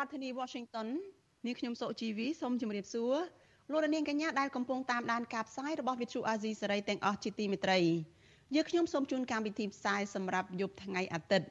[0.00, 0.88] រដ្ឋធានី Washington
[1.46, 3.14] នាងខ្ញុំសុជីវីសូមជម្រាបសួរ
[3.70, 7.78] លោកនាងកញ្ញាដែលកំពុងតាមដានការផ្សាយរបស់ Vithu Azisari ទាំងអស់ជាទីមេត្រី
[8.54, 11.48] យើខ្ញុំសូមជូនកម្មវិធីផ្សាយសម្រាប់យប់ថ្ងៃអាទិត្យ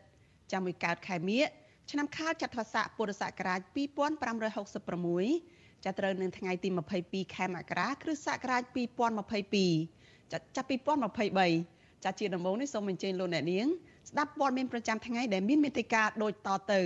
[0.51, 1.43] ចាំមួយកើតខែមិញ
[1.91, 3.59] ឆ្នាំខាលចត្វាស័កពុរសករាជ
[4.57, 6.69] 2566ចាប់ត្រូវនឹងថ្ងៃទី
[7.01, 8.63] 22ខែមករាគ្រិស្តសករាជ
[9.47, 10.67] 2022ចាប់ចាប់
[11.49, 13.67] 2023ចាជាដំបូងនេះសូមអញ្ជើញលោកអ្នកនាង
[14.09, 16.81] ស្ដាប់ព័ត៌មានប្រចាំថ្ងៃដែលមានមេត្តាដូចតទៅ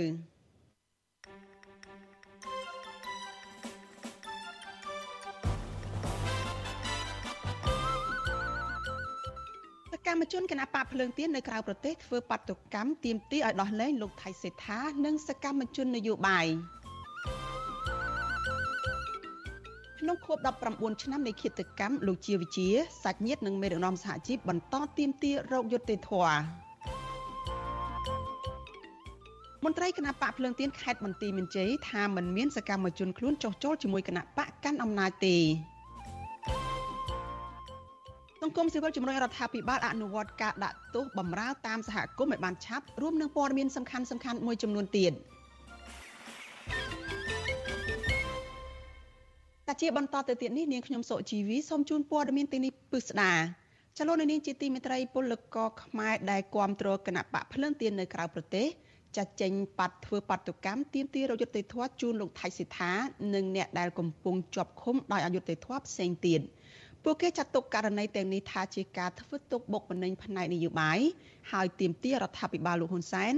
[10.16, 16.46] កម្មជនគណៈបកភ្លើងទៀននៅក្រៅប្រទេសធ្វើបាតុកម្មទាមទារឲ្យដោះលែងលោកថៃសេដ្ឋានិងសកម្មជននយោបាយ
[20.00, 20.38] ក្នុងខួប
[20.70, 22.68] 19ឆ្នាំនៃឃាតកម្មលោកជាវិជា
[23.02, 26.38] សាច់ញាតិនិងមេដឹកនាំសហជីពបន្តទាមទាររោគយុត្តិធម៌
[29.64, 35.38] មន្ត្រីគណៈបកភ្លើងទៀនខេត្តបន្ទាយមានជ័យថាមិនមានសកម្មជនខ្លួនចុះចូលជាមួយគណៈបកកាន់អំណាចទេ
[38.44, 45.12] សង្គមស៊ីវិលជំរុញរដ្ឋាភិបាលអនុវត្តការដាក់ទោសបំរើតាមសហគមន៍ឲ្យបានឆាប់រួមនឹងព័ត៌មានសំខាន់សំខាន់មួយចំនួនទៀត
[49.66, 53.32] តាជាបន្តទៅទៀតនេះនាងខ្ញុំសុជីវីសូមជូនព័ត៌មានទីនេះពិស្ដា
[53.98, 58.66] ចលនានាងជាទីមេត្រីពលករខ្មែរដែលគាំទ្រគណៈបកភ្លើងទៀននៅក្រៅប្រទេស
[59.16, 62.92] ចាត់ចេញបាត់ធ្វើបាតុកម្មទាមទាររយុត្តិធម៌ជូនលោកថៃសិដ្ឋា
[63.34, 66.42] និងអ្នកដែលកំពុងជាប់ឃុំដោយអយុត្តិធម៌ផ្សេងទៀត។
[67.04, 70.98] ពួកគេចាត់ទុកករណីទាំងនេះថាជាការធ្វើទុកបុកម្នេញផ្នែកនយោបាយ
[71.52, 73.34] ហើយទាមទាររដ្ឋាភិបាលលោកហ៊ុនសែន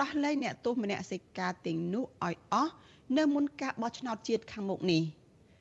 [0.00, 2.72] ដោះលែងអ្នកទោសមនសិការទាំងនោះឲ្យអស់
[3.18, 5.02] នៅមុនការបោះឆ្នោតជាតិខាងមុខនេះ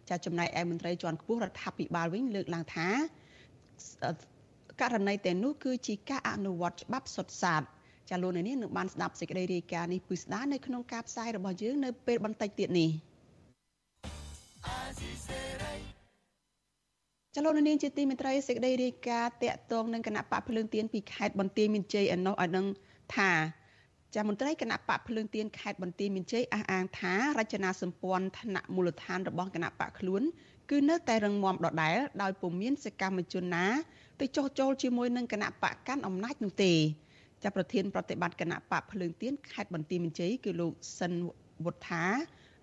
[0.09, 2.87] ចាចំណែកឯមន្ត្រីជាន់ខ្ពស់រដ្ឋាភិបាលវិញលើកឡើងថា
[4.81, 7.61] ករណីទាំងនោះគឺជាការអនុវត្តច្បាប់សុទ្ធសាធ
[8.09, 12.89] ចាលោកនាងនឹងបានស្ដាប់សេចក្តីរាយការណ៍នេះពិស្ដានៅក្នុងការផ្សាយរបស់យើងនៅពេលបន្តិចទៀតនេះ
[17.39, 22.65] ចលនានាងជាទីមេត្រីសេចក្តីរាយការណ៍តាក់ទងនឹងគណៈបកភ្លើងទៀនពីខេត្តបន្ទាយមានជ័យឯណោះឲ្យដឹង
[23.15, 23.31] ថា
[24.15, 30.21] ចាមន្ត្រីគណៈបកភ្លើងទៀនខេត្តបន្ទាយមានជ័យអះអាងថារចនាសម្ព័ន្ធឋានៈមូលដ្ឋានរបស់គណៈបកខ្លួន
[30.71, 33.65] គឺនៅតែរឹងមាំដដែលដោយពុំមានសកម្មជនណា
[34.19, 36.73] ទៅចោះចូលជាមួយនឹងគណៈបកកាន់អំណាចនោះទេ
[37.43, 41.13] ចាប់ប្រធានប្រតិបត្តិគណៈបកភ្លើងទៀនខេត្តបន្ទាយមានជ័យគឺលោកសិន
[41.65, 42.05] វុធា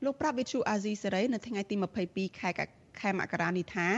[0.05, 1.75] លោកប្រាប់វិទ្យុអាស៊ីសេរីនៅថ្ងៃទី
[2.09, 2.51] 22ខែ
[3.01, 3.89] ខែមករានេះថា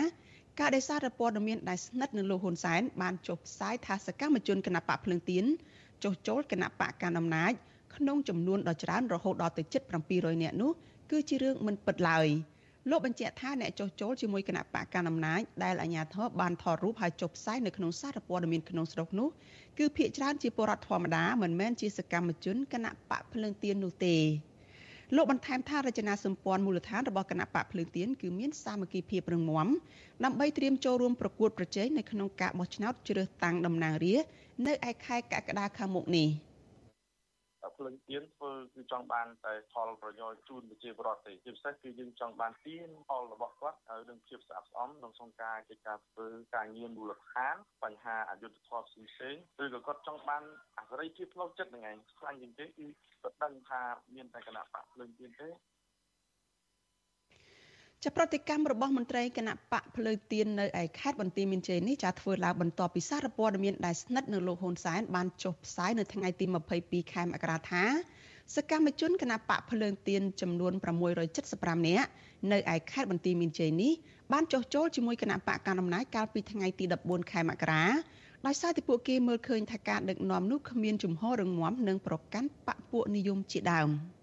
[0.61, 5.45] ការដែលសារព័ត៌មានដែលស្និទ្ធនឹងលោកហ៊ុនសែនបានចុះផ្សាយថាសកម្មជនគណបកភ្លើងទៀន
[6.05, 7.53] ចុះចូលគណបកកណ្ដាលអំណាច
[7.97, 10.71] ក្នុងចំនួនដ៏ច្រើនរហូតដល់ទៅជិត700នាក់នោះ
[11.11, 12.27] គឺជារឿងមិនពិតឡើយ
[12.91, 19.29] លោកបញ្ជាក់ថាអ្នកចុះចូលជាមួយគណៈបកកណ្ដាលអំណាចដែលអាជ្ញាធរបានថតរូបហើយចុះផ្សាយនៅក្នុងសារព័ត៌មានក្នុងស្រុកនោះ
[19.79, 24.17] គឺភាគច្រើនជាពលរដ្ឋធម្មតាមិនមែនជាសកម្មជនគណៈបកភ្លើងទៀននោះទេ
[25.15, 29.69] លោកបន្ថែមថារចនាសម្ព័ន្ធមូលដ្ឋានរបស់គណៈបកភ្លើងទៀនគឺមានសាមគ្គីភាពរឹងមាំ
[30.25, 34.31] ដើម្បីត្រៀមចូលរួមប្រកួតប្រជែងនៅក្នុងការបោះឆ្នោតជ្រើសតាំងតំណាងរាស្ត្រ
[34.67, 36.29] នៅឯខែកក្កដាខាងមុខនេះ។
[37.77, 50.43] ភ្លើងទៀនធ្វើគឺចង់បានតែផលប្រយោជន៍ជូនប្រជាពលរដ្ឋទេជាពិសេសគឺយើងចង់បានទៀនផលរបស់គាត់ហើយនឹងភាពស្អាតស្អំក្នុងក្នុងការជាការធ្វើការងារមូលដ្ឋានបញ្ហាអយុត្តិធម៌ផ្សេងៗឬក៏គាត់ចង់បាន
[50.79, 52.87] អសរីភាពផ្លូវចិត្តហ្នឹងឯងខ្លាំងជាងគេគឺ
[53.23, 53.81] គាត់ដឹងថា
[54.15, 55.49] មានតែគណៈបកភ្លើងទៀនទេ
[58.07, 66.45] ចប្រតិកម្មរបស់មន្ត្រីគណៈបកភ្លើងទៀននៅឯខេត្តបន្ទាយមានជ័យនេះចាធ្វើឡើងបន្ទាប់ពីសារព័ត៌មានដែលស្និទ្ធនឹងលោកហ៊ុនសែនបានចុះផ្សាយនៅថ្ងៃទី
[66.79, 67.85] 22ខែមករាថា
[68.55, 70.73] សកម្មជនគណៈបកភ្លើងទៀនចំនួន
[71.31, 72.09] 675នាក់
[72.53, 73.93] នៅឯខេត្តបន្ទាយមានជ័យនេះ
[74.33, 77.85] បានចុះចូលជាមួយគណៈបកកណ្ដាលអំណាចកាលពីថ្ងៃទី14ខែមករា
[78.47, 83.91] ដោយសារតែពួកគេមើលឃើញថាការដឹកនាំនោះគ្មានជំហររងមាំនិងប្រកាន់បកពួកនិយមជាដើម។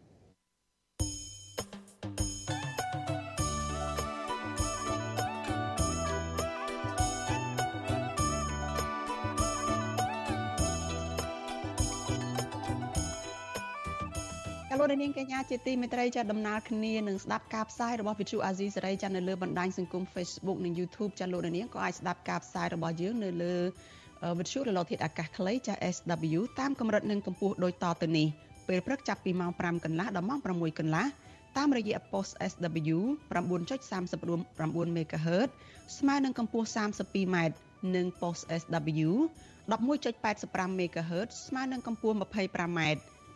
[14.83, 23.55] លោកនាងកញ្ញាជាទីមេត្រីចាដំណើរគ្នានឹងស្ដាប់ការផ្សាយរបស់វិទ្យុអាស៊ីសេរីចានៅលើបណ្ដាញសង្គម Facebook និង YouTube ចាលោកនាងក៏អាចស្ដាប់ការផ្សាយរបស់យើងនៅលើ
[24.39, 28.27] វិទ្យុរលកធាតុអាកាសខ្លីចា SW តាមកម្រិតនិងកម្ពស់ដូចតទៅនេះ
[28.67, 31.05] ពេលព្រឹកចាប់ពីម៉ោង5កន្លះដល់ម៉ោង6កន្លះ
[31.57, 32.97] តាមរយៈ post SW
[33.33, 35.49] 9.39 MHz
[35.97, 37.37] ស្មើនឹងកម្ពស់ 32m
[37.95, 39.09] និង post SW
[39.71, 42.79] 11.85 MHz ស្មើនឹងកម្ពស់ 25m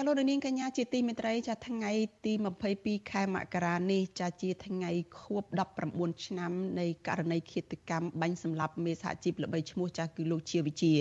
[0.00, 1.92] ចាលោកនាងកញ្ញាជាទីមេត្រីចាថ្ងៃ
[2.24, 2.32] ទី
[2.72, 5.44] 22ខែមករានេះចាជាថ្ងៃខួប
[5.84, 10.94] 19ឆ្នាំនៃករណីឃាតកម្មបាញ់សម្លាប់មេសហជីពល្បីឈ្មោះចាស់គឺលោកជាវិជា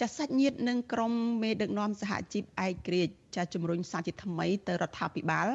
[0.00, 5.48] ចាសាច់ញាតិនិងក្រុមមេដឹកនាំសហជីពឯកក្រិចចាជំរុញសាជាថ្មីទៅរដ្ឋាភិបាល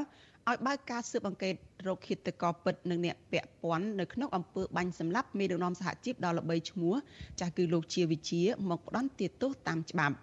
[0.50, 1.56] ឲ្យបើកការស៊ើបអង្កេត
[1.88, 6.96] រោគឃាតករពិតនិងអ្នកពាក់ព័ន្ធនៅក្នុងអំពើបាញ់សម្លាប់មេដឹកនាំសហជីពដល់ល្បីឈ្មោះ
[7.40, 10.18] ចាស់គឺលោកជាវិជាមកផ្ដន់ទោសតាមច្បាប់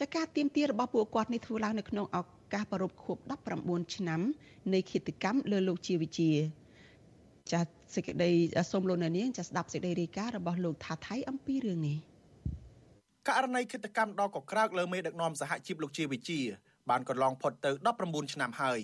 [0.00, 2.18] ចាការទៀមទារបស់ពួកគាត់នេះធ្វើឡើងនៅក្នុងឱ
[2.52, 3.16] កាសប្រពខួប
[3.56, 4.20] 19ឆ្នាំ
[4.74, 6.30] នៃគិតកម្មលើលោកជាវិជា
[7.52, 7.60] ចា
[7.94, 8.30] សេចក្តី
[8.72, 11.98] សូមលោកនាងចាស្ដាប់សេចក្តីរាយការណ៍របស់លោកថាថៃអំពីរឿងនេះ
[13.28, 16.40] ករណីគិតកម្មដ៏កក្រើកលើមេដឹកនាំសហជីពលោកជាវិជា
[16.90, 17.70] បានកន្លងផុតទៅ
[18.02, 18.80] 19ឆ្នាំហើយ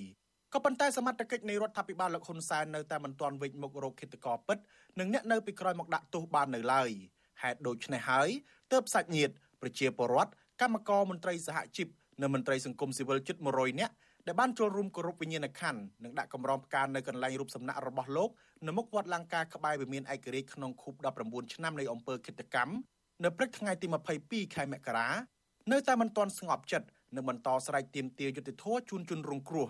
[0.53, 4.59] ក៏ប៉ុន្តែសមត្ថកិច្ចនៃរដ្ឋាភិបាលលោកហ៊ុនសែននៅតែមិនទាន់វេចមុខរោគគិតកោពិត
[5.01, 6.91] និងអ្នកនៅពីក្រោយមកដាក់ទោសបាននៅឡើយ
[7.43, 8.29] ហេតុដូច្នេះហើយ
[8.73, 11.89] ទើបសាច់ញាតិប្រជាពលរដ្ឋ កម្មករមន្ត្រីសហជីព
[12.23, 13.95] និងមន្ត្រីសង្គមស៊ីវិលជិត100នាក់
[14.27, 18.31] ដែលបានចូលរួមគោរពវិញ្ញាណក្ខន្ធនិងដាក់កម្រងផ្កានៅកន្លែងរូបសំណាក់របស់លោក
[18.67, 22.75] នៅមុខវត្តលង្ការក្បែរវិមានឯករាជ្យក្នុងខួប19ឆ្នាំនៃអំពើឃាតកម្ម
[23.25, 23.87] នៅព្រឹកថ្ងៃទី
[24.21, 25.09] 22ខែមករា
[25.73, 29.67] នៅតែមិនទាន់ស្ងប់ចិត្តនិងបន្តស្រែកទាមទារយុត្តិធម៌ជូនជនរងគ្រោះ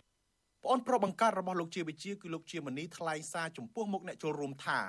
[0.65, 4.81] ប្អូនប្រុសបង្កើតរបស់លោកជាវិជាគឺលោកជាមនីថ្លែងសារចំពោះមុខអ្នកចូលរួមថា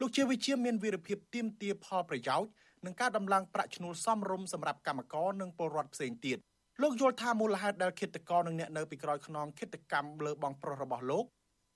[0.00, 2.48] លោកជាវិជាមានវីរភាពទាមទារផលប្រយោជន៍
[2.84, 6.38] និងការដំឡើងប្រាក់ឈ្នួលសមរម្យសម្រាប់កម្មករនិងពលរដ្ឋផ្សេងទៀត
[6.82, 11.24] លោកយល់ថាមូលហេតុដែលឃាតករនិងអ្នកនៅពីក្រោយខ្នងឃាតកម្មលើបងប្រុសរបស់លោក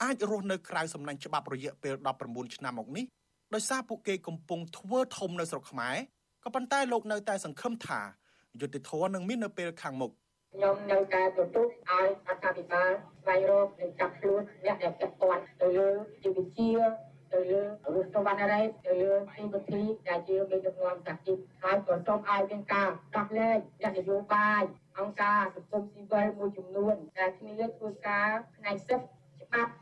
[0.02, 3.04] អាចរស់នៅក្រៅសំណាញ់ច្បាប់រយៈពេល19ឆ្នាំមកនេះ
[3.54, 5.96] ដោយសារពួកគេកំពុងធ្វើធំនៅស្រុកខ្មែរ
[6.44, 8.00] ក៏ប៉ុន្តែលោកនៅតែសង្ឃឹមថា
[8.60, 10.10] យុទ្ធធរនឹងមាននៅពេលខាងមុខ
[10.54, 12.90] ខ្ញុំនៅតែទទូចឲ្យរដ្ឋាភិបាល
[13.22, 15.88] ស្វែងរកនិងចាប់ខ្លួនអ្នកដែលពាក់ព័ន្ធទៅលើ
[16.22, 16.72] ជីវវិទ្យា
[17.34, 24.62] ទៅលើរស់វណ្ណរ៉េទៅលើទីវិធីដែលជាមេដឹកនាំសហជីពហើយក៏សូមឲ្យមានការដោះលែងអ្នកនយោបាយ
[24.98, 29.72] អង្គការសង្គមស៊ីវិលមួយចំនួនដែលគ្នាធ្វើការផ្នែកសិទ្ធិច្បាប់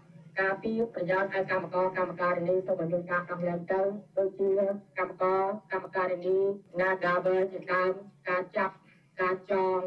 [0.40, 3.80] ការពីប្រយោជន៍ឲ្យកម្មករកម្មការិនីសូមឲ្យមានការដោះលែងទៅ
[4.18, 4.50] ដូចជា
[4.98, 5.40] កម្មករ
[5.72, 6.36] កម្មការិនី
[6.80, 7.92] Nagavel ជាដើម
[8.28, 8.74] ការចាប់
[9.20, 9.78] ការចង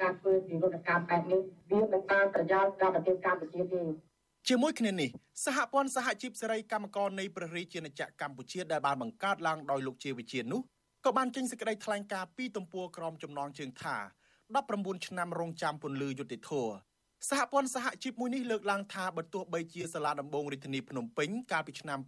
[0.00, 3.82] ការធ្វើវិវត្តកម្មបែបនេះវាមិនបានប្រយោជន៍ដល់ប្រទេសកម្ពុជាទេ
[4.48, 5.10] ជាមួយគ្នានេះ
[5.44, 10.60] សហព័ន្ធសហជីពសេរីកម្មករនៃព្រះរាជាណាចក្រកម្ពុជាដែលបានបង្កើតឡើងដោយលោកជាវិជានោះ
[11.04, 13.96] ក៏បានចេញសេចក្តីថ្លែងការណ៍ពីទំព័រក្រមចំណងជើងថា
[14.52, 16.52] 19ឆ្នាំរងចាំពន្លឺយុតិធធ
[17.28, 21.98] សហព័ន្ធសហជីពមួយនេះលើកឡើងថាបើទោះបីជាសាលាដំបងរាជធានីភ្នំពេញកាលពីឆ្នាំ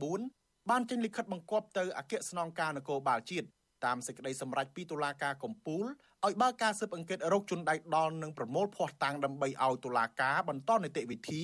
[0.00, 3.46] 2014បានចេញលិខិតបង្គាប់ទៅអគ្គស្នងការនគរបាលជាតិ
[3.84, 5.84] តាមសេចក្តីសម្រេចពីតុលាការកំពូល
[6.26, 11.42] ឲ្យបើកការស៊ើបអង្កេតរោគជនដៃដល់និងប្រមូលភ័ស្តុតាងដើម្បីឲ្យតុលាការបន្តនីតិវិធី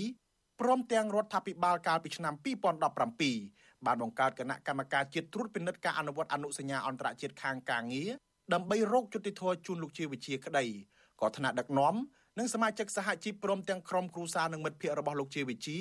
[0.60, 2.34] ព្រមទាំងរដ្ឋាភិបាលកាលពីឆ្នាំ
[3.10, 8.10] 2017បានបង្កើតគណៈកម្មការជាតិត្រួតពិនិត្យការអនុវត្តអនុសញ្ញាអន្តរជាតិខាងការងារ
[8.54, 10.64] ដើម្បីរកយុត្តិធម៌ជូនលោកជាវិជាក្តី
[11.20, 11.94] ក៏ថ្នាក់ដឹកនាំ
[12.38, 15.78] និងសមាជិកសហជីពព្រមទាំងក្រុមគ្រួសារនិងមិត្តភ័ក្តិរបស់លោកជាវិជា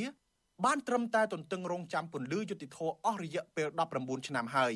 [0.66, 4.76] បានត្រឹមតែទន្ទឹងរង់ចាំពន្លឺយុត្តិធម៌អស់រយៈពេល19ឆ្នាំហើយ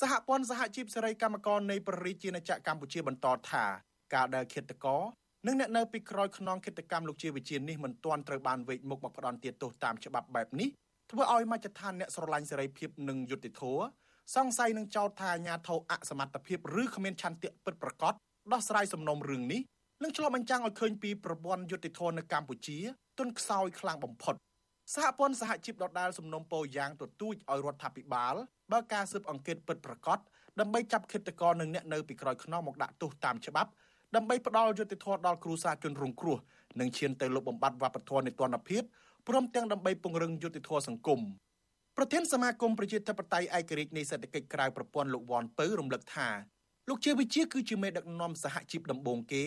[0.00, 3.64] សហព័ន្ធសហជីពសេរីកម្មករនៃព្រះរាជាណាចក្រកម្ពុជាបន្តថា
[4.14, 5.02] ការដែលឃាតករ
[5.46, 10.68] និងអ្នកនៅពីក្រោយខ្នងគិតកម្មលោកជាវិជានេះមិនទាន់ត្រូវបានវេកមុខមកផ្ដន់ទាទោសតាមច្បាប់បែបនេះ
[11.10, 13.82] ធ្វើឲ្យមជ្ឈដ្ឋានអ្នកស្រឡាញ់សេរីភាពនិងយុត្តិធម៌
[14.34, 18.14] សង្ស័យនឹងចោទថាអាញាធរអសមត្ថភាពឬគ្មានឆន្ទៈពិតប្រាកដ
[18.52, 19.60] ដោះស្រាយសំណុំរឿងនេះ
[20.02, 22.78] នឹងឆ្លុះបញ្ចាំងឲ្យឃើញពីប្រព័ន្ធយុត្តិធម៌នៅកម្ពុជា
[23.18, 24.34] ទន់ខ្សោយខ្លាំងបំផុត
[24.94, 28.34] សហព័ន្ធសហជីពដដាលសំណុំពោយ៉ាងទទូចឲ្យរដ្ឋាភិបាល
[28.72, 30.18] បើកការស៊ើបអង្កេតពិតប្រាកដ
[30.60, 33.70] ដើម្បីចាប់ឃាតករនិងអ្នកនៅពីក្រោយខ្នងមកដាក់ទោសតាមច្បាប់
[34.16, 36.38] ដើម្បីផ្ដល់យុត្តិធម៌ដល់គ្រួសារជនរងគ្រោះ
[36.80, 38.82] និងឈានទៅលុបបំបាត់វប្បធម៌នៃទណ្ឌភាព
[39.28, 41.20] ព្រមទាំងដើម្បីពង្រឹងយុត្តិធម៌សង្គម
[41.96, 46.28] ប្រធានសមាគមប្រជាធិបតេយ្យឯករាជ្យនៃសេដ្ឋកិច្ចក្រៅប្រព័ន្ធលោកវ៉ាន់ពៅរំលឹកថា
[46.88, 49.44] លោកជាវិជាគឺជាមេដឹកនាំសហជីពដំបូងគេ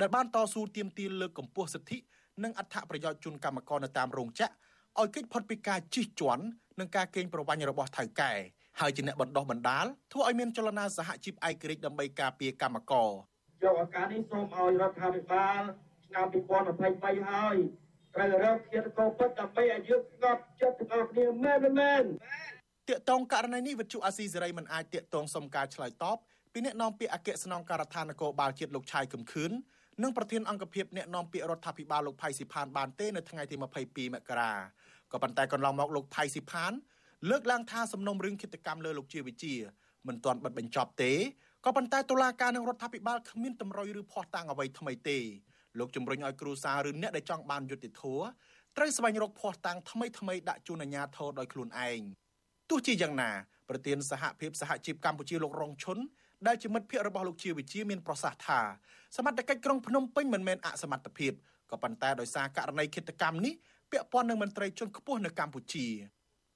[0.00, 1.98] ដែលបានតស៊ូទាមទារលើកកម្ពស់សិទ្ធិ
[2.42, 4.54] និងអត្ថប្រយោជន៍ជូនកម្មករនៅតាមរោងចក្រ
[5.00, 6.44] ឲ្យគេចផុតពីការជិះជាន់
[6.78, 8.32] និងការកេងប្រវ័ញ្ចរបស់ថៅកែ
[8.80, 13.10] ហើយជាអ្នកបណ្ដោះបណ្ដាលធ្វើឲ្យមានចលនាសហជីពឯករាជ្យដើម្បីការពារកម្មករ
[13.62, 15.60] យកឱកាសនេះសូមឲ្យរដ្ឋាភិបាល
[16.06, 16.26] ឆ្នាំ
[16.76, 17.56] 2023ហើយ
[18.14, 22.04] ត្រូវរកធាតុកោពិតដើម្បីឲ្យយើងស្ងប់ចិត្តទាំងអស់គ្នាមែនមែន
[22.88, 26.18] តាកតងករណីនេះវិទ្យុអាស៊ីសេរីមិនអាចតាកតងសុំការឆ្លើយតប
[26.52, 29.50] ពីអ្នកនាំពាក្យអគ្គស្នងការដ្ឋាននគរបាលជាតិលោកឆាយកំខឿន
[30.02, 34.52] និងប្រធានអង្គភិបអ្នកនាំពាក្យរដ្ឋាភិបាលលោកផៃស៊ីផានបានទេនៅថ្ងៃទី22មករា
[35.12, 36.72] ក៏ប៉ុន្តែកន្លងមកលោកផៃស៊ីផាន
[37.30, 39.54] លើកឡើងថាសំណុំរឿងគិតកម្មលើលោកជាវិជា
[40.08, 41.12] មិនទាន់បិទបញ្ចប់ទេ
[41.64, 45.18] ក៏ប៉ុន្តែតុលាការនិងរដ្ឋាភិបាលគ្មានតម្រុយឬភ័ស្តុតាងអ្វីថ្មីទេ
[45.78, 48.24] លោកជំរុញឲ្យគ្រូសាឬអ្នកដែលចង់បានយុត្តិធម៌
[48.76, 52.00] ត្រូវស្វែងរកភ័ស្តុតាងថ្មីថ្មីដាក់ជូនអាជ្ញាធរដោយខ្លួនឯង
[52.70, 53.30] ទោះជាយ៉ាងណា
[53.68, 55.98] ប្រធានសហភាពសហជីពកម្ពុជាលោករងឈុន
[56.46, 58.60] ដែលជាមិត្តភ័ក្តិរបស់លោកជាវិជាមានប្រសាសន៍ថា
[59.16, 61.32] សមត្ថកិច្ចក្រុងភ្នំពេញមិនមែនអសមត្ថភាព
[61.70, 63.54] ក៏ប៉ុន្តែដោយសារករណីឃាតកម្មនេះ
[63.90, 65.86] ពាក់ព័ន្ធនឹងមន្ត្រីជាន់ខ្ពស់នៅកម្ពុជា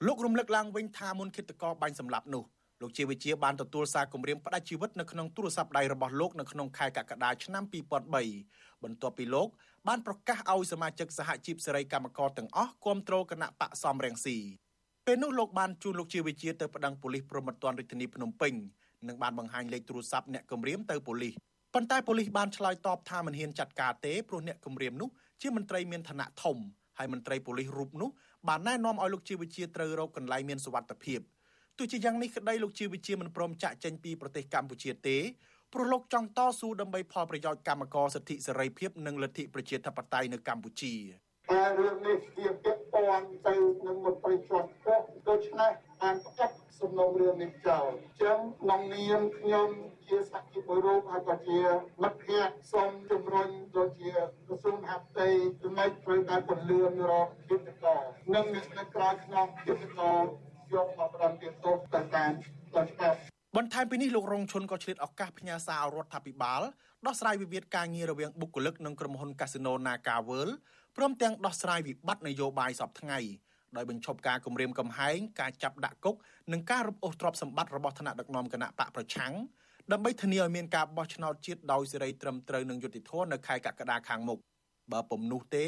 [0.05, 2.43] លោករំលឹកឡើងវិញថាមុនឃាតករបាញ់សម្លាប់នោះ
[2.81, 7.63] លោកជាវិជាបានទទួលសារគម្រាមផ្ដាច់ជីវិតនៅក្នុងទូរស័ព្ទដៃរបស់លោកនៅក្នុងខែកក្កដាឆ្នាំ
[8.23, 9.47] 2003បន្ទាប់ពីលោក
[9.87, 14.37] បានប្រកាសឲ្យសមាជិកសហជីពសេរីកម្មករទាំងអស់គាំទ្រគណៈបកសំរងស៊ី
[15.05, 18.53] ពេលនោះលោកបានជួលលោកជាវិជាទៅប្តឹងប៉ូលីសព្រំប្រទានរាជធានីភ្នំពេញ
[19.07, 21.33] និងបានបង្ហាញលេខទូរស័ព្ទអ្នកគម្រាមទៅប៉ូលីស
[21.73, 25.09] ប៉ុន្តែប៉ូលីសបានឆ្លើយតបថាមិនហ៊ានចាត់ការទេព្រោះអ្នកគម្រាមនោះ
[25.41, 26.57] ជាមន្ត្រីមានឋានៈធំ
[27.01, 28.09] ហើយមន្ត្រីប៉ូលីសរូបនោះ
[28.47, 31.19] បានណែនាំឲ្យលោកជាវិជាត្រូវរកកន្លែងមានសុវត្ថិភាព
[31.77, 35.17] ទោះជាយ៉ាងនេះក្តីលោកជាវិជាមិនព្រមចាក់ចេញពីប្រទេសកម្ពុជាទេ
[35.73, 40.93] ព្រោះលោកចង់តស៊ូដើម្បីផលប្រយោជន៍កម្មករសិទ្ធិសេរីភាពនិងលទ្ធិប្រជាធិបតេយ្យនៅកម្ពុជា
[41.51, 43.55] តែរឿងនេះជាពាក់ព័ន្ធទៅ
[43.85, 49.69] នឹងមន្ត្រីជាន់ខ្ពស់ដូច្នេះ បានផ្កាត់សំណុំរឿងនេះចោលអញ្ចឹងក្នុងនាមខ្ញុំ
[50.07, 51.61] ជាសក្តិមួយរូបហើយក៏ជា
[52.01, 54.13] មិត្តភ័ក្តិសូមជំរុញដូចជា
[54.47, 55.27] ក្រសួងហាផ្ទៃ
[55.63, 57.85] ចំណុចត្រូវតែពន្លឿនរកយុទ្ធក
[58.35, 59.99] និងអ្នកនៅក្រៅក្នុងយុទ្ធក
[60.73, 62.33] យកមកផ្ដំទៀតទោសទៅតាម
[62.75, 63.17] ដោយច្បាប់
[63.57, 66.61] បន្ថែមពីនេះលោករងឈុនក៏ឆ្លៀតឱកាសផ្ញើសាររដ្ឋាភិបាល
[67.05, 70.53] ដោះស្រាយវិវាទការងាររវាងបុគ្គលិកនិងក្រុមហ៊ុនកាស៊ីណូ Naga World
[70.97, 73.19] ព្រមទាំងដោះស្រាយវិបត្តិនយោបាយសពថ្ងៃ
[73.77, 76.15] ដោយបញ្ឈប់ការគម្រាមកំហែងការចាប់ដាក់គុក
[76.51, 79.33] និងការរំអូសទ្រព្យសម្បត្តិរបស់ថ្នាក់ដឹកនាំគណៈបកប្រឆាំង
[79.91, 84.39] ដើម្បីធានាឲ្យមានការបោះឆ្នោតជាតិដោយសេរីត្រឹមត្រូវនិងយុត្តិធម៌នៅខែកក្កដាខាងមុខ
[84.93, 85.65] បើពុំនោះទេ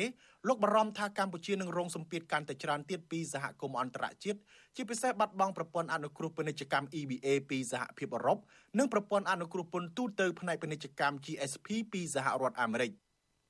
[0.47, 4.39] លោកបារម្ភថាកម្ពុជានឹងរងសម្ពាធកាន់តែច្រើនទៀតពីសហគមន៍អន្តរជាតិ
[4.75, 8.37] ជាពិសេសបាត់បង់ប្រព័ន្ធអនុគ្រោះពាណិជ្ជកម្ម EBA ពីសហភាពអឺរ៉ុប
[8.79, 12.91] និងប្រព័ន្ធអនុគ្រោះពន្ធទូទៅផ្នែកពាណិជ្ជកម្ម GSP ពីសហរដ្ឋអាមេរិក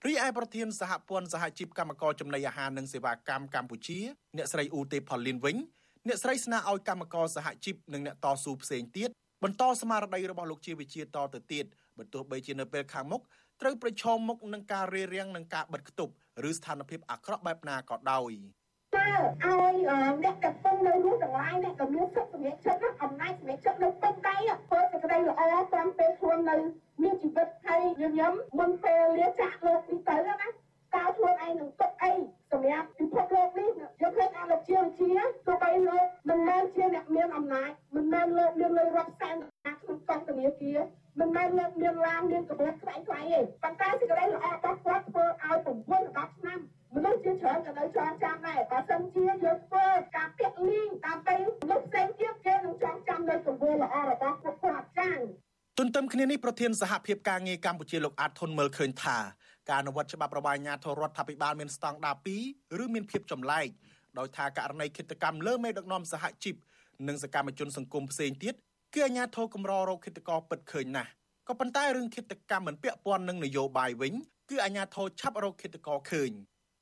[0.07, 3.99] រីឯប្រធានសហព័ន្ធសហជីពកម្មករចំណីអាហារនិងសេវាកម្មកម្ពុជា
[4.37, 5.57] អ្នកស្រីអ៊ូទេផលលីនវិញ
[6.07, 9.09] អ្នកស្រីស្នើឲ្យកម្មករសហជីពនិងអ្នកតស៊ូផ្សេងទៀត
[9.43, 11.65] បន្តស្មារតីរបស់លោកជាវិជាតទៅទៀត
[11.97, 13.21] បើទោះបីជានៅពេលខាងមុខ
[13.61, 16.13] ត្រូវប្រឈមមុខនឹងការរារាំងនិងការបិទគប់
[16.49, 18.31] ឬស្ថានភាពអាក្រក់បែបណាក៏ដោយ
[18.95, 19.75] តើឲ្យ
[20.23, 24.35] អ្នកកំពុងនៅរស់ទាំងឡាយអ្នកក៏មានសិទ្ធិសម្រេចចិត្តអំណាចសម្រេចចិត្តនៅពេញដៃ
[24.67, 25.41] ធ្វើសេចក្តីល្អ
[25.73, 26.55] តាមពេលខ្លួននៅ
[27.03, 30.33] មានជីវិតហើយញញឹមមុនពេលលាចាក់លោកនេះទៅណា
[30.95, 32.11] តើខ្លួនឯងនឹងទុកអី
[32.51, 33.69] សម្រាប់ពិភពលោកនេះ
[34.01, 35.11] យកឃើញអាលោកជាជា
[35.45, 39.35] ទោះបីលោកមិនមែនជាអ្នកមានអំណាចមិនមែនលោកមានលុយរាប់សែន
[39.81, 40.79] ក្នុងកងធនាគារ
[41.19, 43.32] មិនមែនលោកមានឡានមានកម្រិតខ្លាំងខ្លាំងទេ
[43.63, 46.59] ប៉ុន្តែសេចក្តីល្អរបស់គាត់ធ្វើឲ្យ9 10ឆ្នាំ
[46.95, 49.85] មនុស្សជាច្រើនក៏នៅចងចាំដែរបើសិនជាយកធ្វើ
[50.17, 55.17] ការពាក់លីងតាមទៅមនុស្សផ្សេងទៀតគេនឹងចងចាំនៅទង្វើល្អរបស់ពួកគាត់ចា៎
[55.79, 59.17] ទន្ទឹមគ្នានេះប្រធានសហភាពការងារកម្ពុជាលោកអាតធុនមើលឃើញថា
[59.69, 62.15] ការអនុវត្តច្បាប់របស់អាជ្ញាធររដ្ឋាភិបាលមានស្តង់ដារ
[62.47, 63.67] 2ឬមានភាពចម្លែក
[64.19, 66.55] ដោយថាករណីឃាតកម្មលើមេដឹកនាំសហជីព
[67.07, 68.53] និងសកម្មជនសង្គមផ្សេងទៀត
[68.93, 71.09] គឺអាជ្ញាធរកម្ររោគឃាតករពិតឃើញណាស់
[71.47, 74.13] ក៏ប៉ុន្តែរឿងឃាតកម្មមិនពាក់ព័ន្ធនឹងនយោបាយវិញ
[74.49, 76.31] គឺអាជ្ញាធរឆាប់រោគឃាតករឃើញ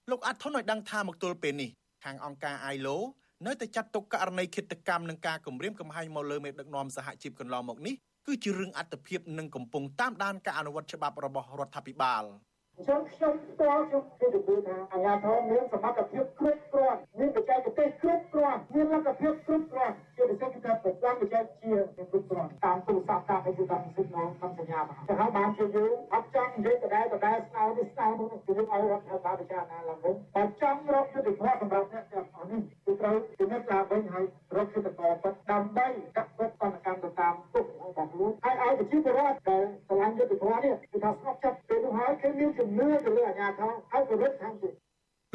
[0.10, 1.70] លោកអាត់ធុនឲ្យដឹងថាមកទល់ពេលនេះ
[2.04, 2.98] ខាងអង្គការ ILO
[3.46, 7.96] នៅតែចាត់ទុកករណីឃាតកម្មនិងការគំរាមកំហែងមកលើមេដឹកនាំសហជីពកន្លងមកនេះ
[8.28, 12.24] គឺជារឿងអត្តភាពនិងកំពុងតាមដានការអនុវត្តច្បាប់របស់រដ្ឋាភិបាល។
[12.82, 34.26] អញ្ចឹងខ្ញុំផ្ទាល់ខ្ញុំគឺទៅថាអាជ្ញាធរមានសមត្ថភាពគ្រប់គ្រាន់មានបច្ចេកទេសគ្រប់គ្រាន់មានលទ្ធភាពគ្រប់គ្រាន់ជាពិសេសគឺថាប្រព័ន្ធបច្ចេកវិទ្យាគ្រប់គ្រាន់តាមទូរស័ព្ទតាមអីគឺតាមសិទ្ធិក្នុងក្នុងសញ្ញាមកតែហើយបានជាយើងអត់ចង់និយាយដដែលដដែលស្នើនេះស្នើនោះគឺយើងឲ្យរដ្ឋាភិបាលពិចារណាឡើងវិញបើចង់រកយុទ្ធសាស្ត្រសម្រាប់អ្នកទាំងអស់នេះគឺត្រូវពិនិត្យឡើងវិញហើយ
[34.58, 44.74] រកយុទ្ធសាស្ត្រដើម្បីកាត់ទុកកម្មកម្មទៅតាមទុករបស់ខ្លួនហើយឲ្យប្រជាពលរដ្ឋដែលឆ្លងយុទ្ធសាស្ត្រនេះគឺថាស្ងប់ចិត្តពេលនោះហើយគឺមានជំនឿទៅលើអាជ្ញាធរឲ្យគោរពតាមទៀត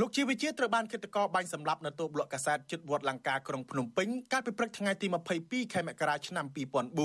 [0.01, 5.07] លោកជាវិជាត្រូវបានគិតកោបាញ់សម្លាប់នៅតូបលក់កាសែតជិតវត្តលង្ការក្រុងភ្នំពេញកាលពីព្រឹកថ្ងៃទី
[5.41, 6.47] 22ខែមករាឆ្នាំ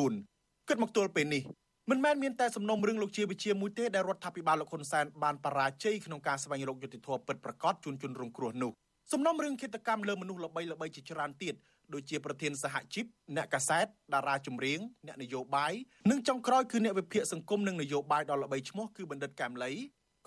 [0.06, 1.44] 2004គិតមកទល់ពេលនេះ
[1.90, 8.72] មិនមែនមានតែសំណុំរឿងលោកជាវិជាមួយទេដែលរដ្ឋាភិបាលលោកហ៊ុនសែនបានបរាជ័យក្នុងការស្វែងរកយុត្តិធម៌ពិតប្រាកដជូនជនរងគ្រោះនោះ
[9.12, 11.56] សំណុំរឿងឃាតកម្មលើមនុស្សល្បីល្បីជាច្រើនទៀត
[11.94, 15.74] ដូចជាប្រធានសហជីពអ្នកកាសែតតារាចម្រៀងអ្នកនយោបាយ
[16.12, 19.72] និងចុងក្រោយគឺអ្នកវិភាគសង្គមនិងនយោបាយដ៏ល្បីឈ្មោះគឺបណ្ឌិតកែមលី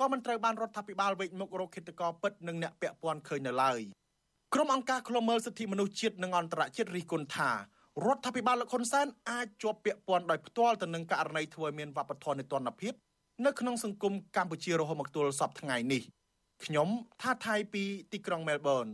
[0.00, 3.80] ក៏មិនត្រូវបានរដ្ឋាភិបាលវេកមុខរកឃាតករពិតនិងអ្នកពាក់ព័ន្ធឃើញនៅឡើយ
[4.54, 7.56] ក្រុមអង្គការឃ្លាំមើលសិទ្ធិមនុស្សជាតិនិងអន្តរជាតិរិះគន់ថារ
[8.16, 12.94] ដ្ឋាភិបាលលោកហ៊ុនសែនអាចជាប់ពាក់ព័ន្ធដោយផ្ទាល់ទៅនឹងករណីធ្វើមានវប្បធម៌នៃទណ្ឌភាព
[13.46, 16.02] នៅក្នុងសង្គមកម្ពុជារហូតមកទល់សពថ្ងៃនេះ
[16.64, 16.88] ខ្ញុំ
[17.22, 17.82] ថាថៃពី
[18.12, 18.86] ទីក្រុងមែលប៊ន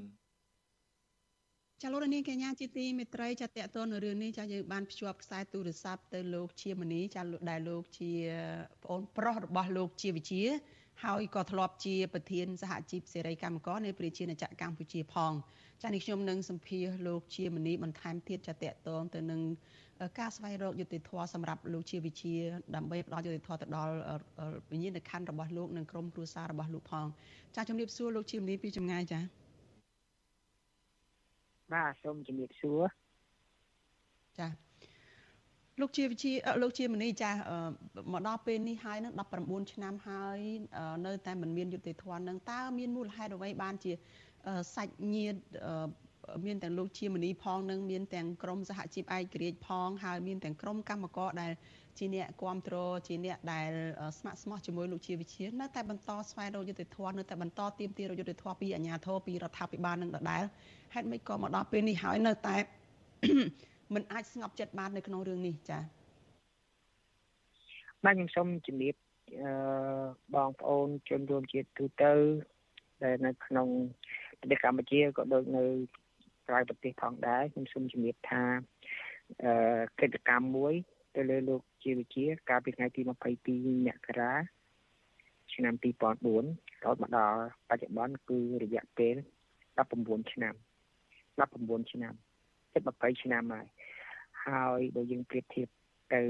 [1.83, 8.12] ចាលោករនាងកញ្ញាជាទីមេត្រីចាតតទៅនៅរឿងនេះចាយើងបានភ្ជាប់ខ្សែទូរស័ព្ទទៅលោកជាមនីចាលោកដែលលោកជា
[8.83, 10.42] ប្អូនប្រុសរបស់លោកជាវិជា
[11.04, 15.33] ហើយក៏ធ្លាប់ជាប្រធានសហជីពសេរីកម្មករនៃប្រជាណាចក្រកម្ពុជាផង
[15.83, 18.71] ចានេះខ្ញុំនឹងសម្ភាសលោកជាមនីបន្ថែមទៀតចាតតទៅ
[19.14, 19.40] ទៅនឹង
[20.19, 22.35] ការស្វែងរកយុត្តិធម៌សម្រាប់លោកជាវិជា
[22.75, 23.95] ដើម្បីផ្ដល់យុត្តិធម៌ទៅដល់
[24.71, 27.07] វិញ្ញាណក្ខន្ធរបស់លោកនិងក្រុមគ្រួសាររបស់លោកផង
[27.57, 29.21] ចាជំរាបសួរលោកជាមនីពីចម្ងាយចា
[31.73, 32.83] បាទសូមជំរាបសួរ
[34.38, 34.70] ចា
[35.80, 36.32] លោកជាវិជា
[36.62, 37.30] លោកជាមនីចា
[38.12, 40.38] មកដល់ពេលនេះហើយនឹង19ឆ្នាំហើយ
[41.06, 43.92] នៅតែមិនមានយុត្តិធម៌នឹងតើមានមូលហេតុអ្វីបានជា
[44.75, 45.38] សាច់ញាតិ
[46.46, 51.52] មានទាំងលោកជាមនីផងនិងមានទាំងក្រមសហជីពឯករាជ្យផងហើយមានទាំងក្រមកម្មករដែល
[51.99, 53.70] ជាអ្នកគ្រប់គ្រងជាអ្នកដែល
[54.18, 60.42] ស្ម័គ្រស្មោះជាមួយលោកជាវិជានៅតែបន្តស្វែងរកយុត្តិធម៌នៅតែបន្តទាមទារយុត្តិធម៌ពីអាជ្ញាធរពីរដ្ឋាភិបាលនឹងដដែល
[60.94, 62.56] ហេតុម៉េចក៏មកដល់ពេលនេះហើយនៅតែ
[63.94, 65.82] មិនអាចស្ងប់ចិត្តបាននៅក្នុងរឿងនេះចា៎
[68.04, 68.94] បាទខ្ញុំសូមជំរាប
[69.42, 69.52] អឺ
[70.35, 72.12] បងប្អូនជនរួមជាតិទូទៅ
[73.02, 73.68] ដែលនៅក្នុង
[74.40, 75.64] ប្រទេសកម្ពុជាក៏ដូចនៅ
[76.49, 78.42] ក្រៅប្រទេសផងដែរខ្ញុំសូមជំរាបថា
[79.44, 80.75] អឺកិច្ចកម្មមួយ
[81.16, 83.12] ទៅលើលោកជាវិជាកាលពីថ្ងៃទី22ម
[84.06, 84.32] ករា
[85.54, 85.85] ឆ្នាំ2004
[86.82, 89.16] រហូតមកដល់បច្ចុប្បន្នគឺរយៈពេល
[89.73, 90.54] 19ឆ្នាំ
[91.38, 92.14] 19ឆ្នាំ
[92.73, 93.66] ជិត20ឆ្នាំហើយ
[94.47, 95.68] ហើយបើយើងប្រៀបធៀប
[96.14, 96.23] ទៅ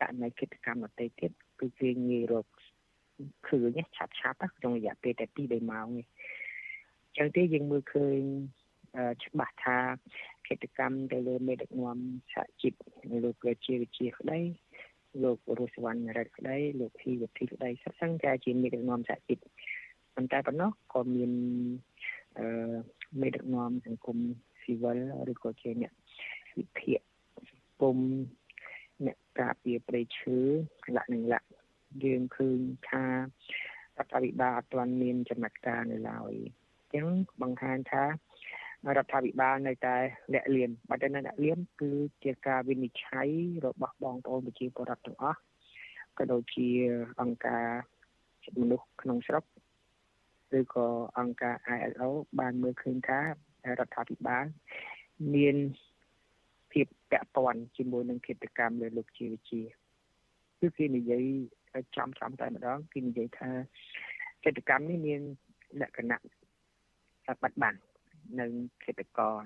[0.00, 1.30] ករណីកិច្ចកម្មដទៃទៀត
[1.60, 2.46] គឺគេងាយរក
[3.48, 6.06] ឃើញឆាប់ឆាប់ក្នុងរយៈពេលតែ2 3ម៉ោងនេះ
[7.06, 8.20] អញ្ចឹងទេយើងមើលឃើញ
[9.24, 9.78] ច្បាស់ថា
[10.48, 11.98] កិច្ចកម្មទៅលើមេដឹកនាំ
[12.32, 12.72] សហជីព
[13.24, 14.40] លោកជាវិជាក្តី
[15.22, 19.38] លោករស់សវណ្ណរតក្តីលោកភីវិធីក្តីសិស្សឹងតែជាមេដឹកនាំសហជីព
[20.14, 21.32] ប៉ុន្តែប៉ុណ្ណោះក៏មាន
[22.38, 22.46] អឺ
[23.20, 24.18] មេដឹកនាំសង្គម
[24.62, 24.98] ស៊ីវិល
[25.32, 25.92] ឬក៏ជាអ្នក
[26.58, 27.00] វិភាគ
[27.50, 27.98] សង្គម
[29.06, 30.38] អ្នកការពារប្រៃឈើ
[30.96, 31.46] លក្ខណៈលក្ខ
[32.04, 32.58] យើងឃើញ
[32.90, 33.16] ថារ
[34.04, 36.32] ដ្ឋាភិបាលអត់ទាន់មានចំណាត់ការនៅឡើយ
[36.80, 37.06] អញ្ចឹង
[37.42, 38.08] បង្ហាញថារ
[39.04, 39.96] ដ្ឋាភិបាលនៅតែ
[40.34, 41.92] លាក់លៀមបើតែនៅលាក់លៀមគឺ
[42.24, 43.28] ជាការវិនិច្ឆ័យ
[43.66, 45.38] របស់បងប្អូនប្រជាពលរដ្ឋទាំងអស់
[46.18, 46.68] ក៏ដូចជា
[47.20, 47.66] អង្គការ
[48.44, 49.44] សិទ្ធិមនុស្សក្នុងស្រុក
[50.58, 50.88] ឬក៏
[51.18, 53.26] អង្គការ ILO បានមើលឃើញថារ
[53.86, 54.44] ដ្ឋាភិបាល
[55.34, 55.56] មាន
[56.74, 59.62] ភាពពាក់ព័ន្ធជាមួយនឹងកិច្ចកម្មលើលោកជាវិជា
[60.60, 61.24] គឺគេនិយាយ
[61.96, 63.50] ចំចំតែម្ដងគេនិយាយថា
[64.44, 65.20] កិច្ចកម្មនេះមាន
[65.80, 66.18] លក្ខណៈ
[67.42, 67.80] បាត់បង់
[68.40, 68.46] នៅ
[68.84, 69.40] កិច្ចករ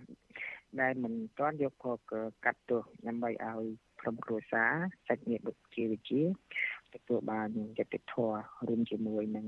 [0.81, 1.99] ដែលមិនទាន់យកផក
[2.45, 3.65] កាត់ទោសដើម្បីឲ្យ
[4.01, 4.73] ក្រុមគ្រួសារ
[5.09, 6.21] សាច់ញាតិលោកជាវិជា
[6.95, 8.39] ទទួលបានយុត្តិធម៌
[8.69, 9.47] រួមជាមួយនឹង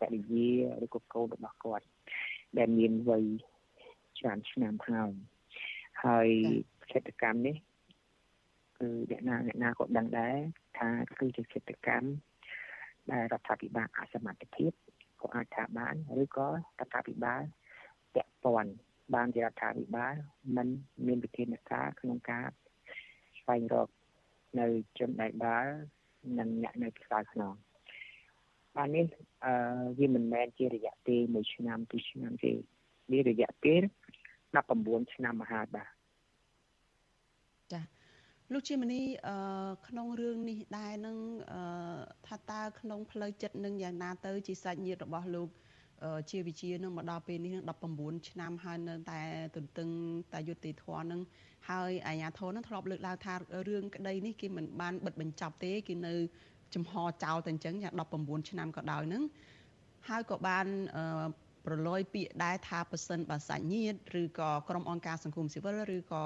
[0.00, 0.50] បរិយា
[0.84, 1.86] ឬក៏កូនរបស់គាត់
[2.58, 3.24] ដែលមានវ័យ
[4.18, 5.12] ច្រើនឆ្នាំហើយ
[6.04, 6.28] ហើយ
[6.92, 7.56] កិច្ចកម្មនេះ
[8.78, 10.36] គឺអ្នកណាអ្នកណាក៏ដឹងដែរ
[10.78, 12.08] ថាគឺជាកិច្ចកម្ម
[13.12, 14.72] ដែលរដ្ឋាភិបាលអសមត្ថភាព
[15.20, 16.52] ក៏អាចថាបានឬក៏រ
[16.86, 17.42] ដ្ឋាភិបាល
[18.14, 18.72] ពាក់ព័ន្ធ
[19.14, 20.14] បានជារដ្ឋាភិបាល
[20.56, 20.68] មិន
[21.06, 22.46] មានវិធានការក្នុងការ
[23.40, 23.88] ស្វែងរក
[24.60, 24.66] នៅ
[24.98, 25.72] ជនដៃដាល់
[26.38, 27.54] និងអ្នកនៅខ្សែខ្នង
[28.76, 29.06] បាននេះ
[29.44, 29.54] អឺ
[29.98, 32.52] វាមិនមែនជារយៈពេល1ឆ្នាំ2ឆ្នាំទេ
[33.12, 33.82] វារយៈពេល
[34.46, 35.95] 19ឆ្នាំមកហើយបាទ
[37.72, 37.80] ចា
[38.52, 39.36] លោកជាមនីអឺ
[39.88, 41.16] ក្នុងរឿងនេះដែរនឹង
[41.52, 41.62] អឺ
[42.26, 45.48] ថាតើក្នុងផ្លូវចិត្តនឹងយ៉ាងណាទៅ ជាសាច់ញាតិរបស់លោក
[46.30, 49.20] ជាវិជានឹងមកដល់ពេលនេះនឹង19ឆ្នាំហើយនៅតែ
[49.56, 49.88] ទន្ទឹង
[50.32, 51.20] តែយុត្តិធម៌នឹង
[51.70, 53.34] ហើយអាជ្ញាធរនឹងធ្លាប់លើកឡើងថា
[53.68, 56.14] រឿងក្តីនេះគេមិនបានបិទបញ្ចប់ទេគេនៅ
[56.74, 56.92] ចំហ
[57.24, 59.22] ចោលតែអញ្ចឹងយ៉ាង19ឆ្នាំក៏ដោយនឹង
[60.08, 60.66] ហើយក៏បាន
[61.66, 66.24] ប្រឡយពាក្យដែរថាប៉ះសិនបើសាច់ញាតិឬក៏ក្រុមអង្គការសង្គមស៊ីវិលឬក៏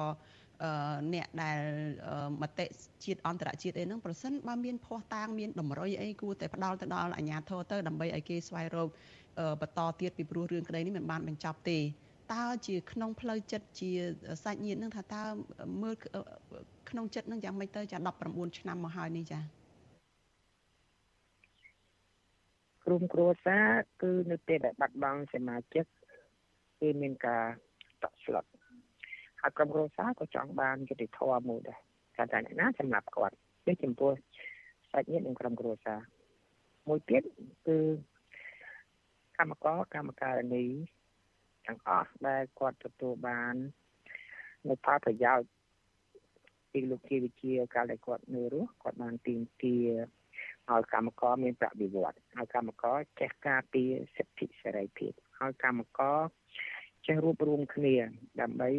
[1.15, 1.59] អ្នកដែល
[2.43, 2.67] មតិ
[3.05, 8.89] ជាតិអន្តរជាតិអីហ្នឹងប្រសិនបើមានភ័ស្តុតាងមានតម្រុយអីគួរតែផ្ដាល់ទៅដល់អាជ្ញាធរទៅដើម្បីឲ្យគេស្វែងរក
[9.61, 11.79] បន្តទៀតពីព្រោះរឿងក្តីនេះមិនបានបញ្ចប់ទេ
[12.35, 13.91] តើជាក្នុងផ្លូវចិត្តជា
[14.45, 15.23] សាច់ញាតិនឹងថាតើ
[15.83, 15.95] មើល
[16.91, 19.41] ក្នុងចិត្តនឹងយ៉ាងម៉េចទៅចា19ឆ្នាំមកហើយនេះចា
[22.85, 23.69] ក្រុមគ្រួសារ
[24.03, 25.85] គឺនៅពេលដែលបាត់បង់សមាជិក
[26.81, 27.45] គឺមានការ
[28.03, 28.45] តក់ស្លុត
[29.41, 31.81] ហើយក្រុមគ្រួសារក៏ចង់បានយុត្តិធម៌មួយដែរ
[32.17, 34.13] ថាតែអ្នកណាសម្រាប់គាត់គឺចំពោះ
[34.91, 36.01] សាច់ញាតិនិងក្រុមគ្រួសារ
[36.89, 37.23] មួយទៀត
[37.67, 37.79] គឺ
[39.39, 40.67] កម្មករកម្មការិនី
[41.67, 43.55] ទាំងអស់ដែលគាត់ទទួលបាន
[44.69, 45.49] នៅផលប្រយោជន៍
[46.73, 49.77] ពីលោកជាវិជាកាលដែលគាត់នៅរស់គាត់បានទីមទា
[50.71, 56.19] ឲ្យកម្មករមានប្រាក់បៀវត្សឲ្យកម្មករចេះការពារសិទ្ធិសេរីភាពឲ្យកម្មករ
[57.07, 57.95] ចេះរួបរวมគ្នា
[58.41, 58.71] ដើម្បី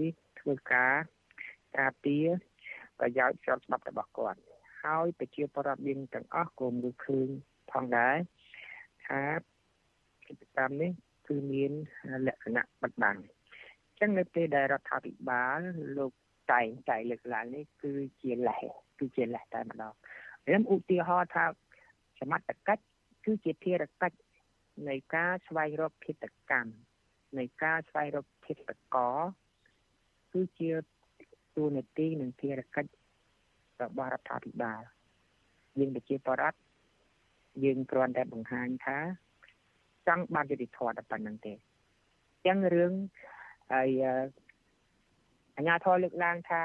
[0.41, 0.95] ធ្វើការ
[1.77, 2.25] ការពារ
[2.99, 4.39] ប្រយោជន៍ស្របច្បាប់របស់គាត់
[4.83, 7.27] ហើយប្រជាពលរដ្ឋយើងទាំងអស់ក៏មើលឃើញ
[7.71, 8.17] ផងដែរ
[9.07, 9.21] ថា
[10.27, 10.91] កិច្ចកម្មនេះ
[11.27, 11.71] គឺមាន
[12.27, 15.59] លក្ខណៈបិទបាំងអញ្ចឹងនៅពេលដែលរដ្ឋាភិបាល
[15.97, 16.11] លោក
[16.51, 18.63] តែងតែលើកឡើងនេះគឺជាលេស
[18.99, 19.93] គឺជាលេសតែម្ដង
[20.45, 21.45] ខ្ញុំឧទាហរណ៍ថា
[22.19, 22.83] សមត្ថកិច្ច
[23.25, 24.17] គឺជាភារកិច្ច
[24.89, 26.73] នៃការស្វែងរកភេតកម្ម
[27.37, 28.57] នៃការស្វែងរកភេត
[28.95, 29.09] កោ
[30.33, 30.71] គឺជា
[31.55, 32.91] ទូនាទីនិងភារកិច្ច
[33.81, 34.81] របស់រដ្ឋាភិបាល
[35.79, 36.57] យើងប្រជាពលរដ្ឋ
[37.63, 38.97] យើងគ្រាន់តែបង្ហាញថា
[40.07, 42.93] ចង់បានយុត្តិធម៌តែប៉ុណ្្នឹងទេអញ្ចឹងរឿង
[43.71, 43.89] ហើយ
[45.57, 46.61] អញ្ញាធរលើកឡើងថា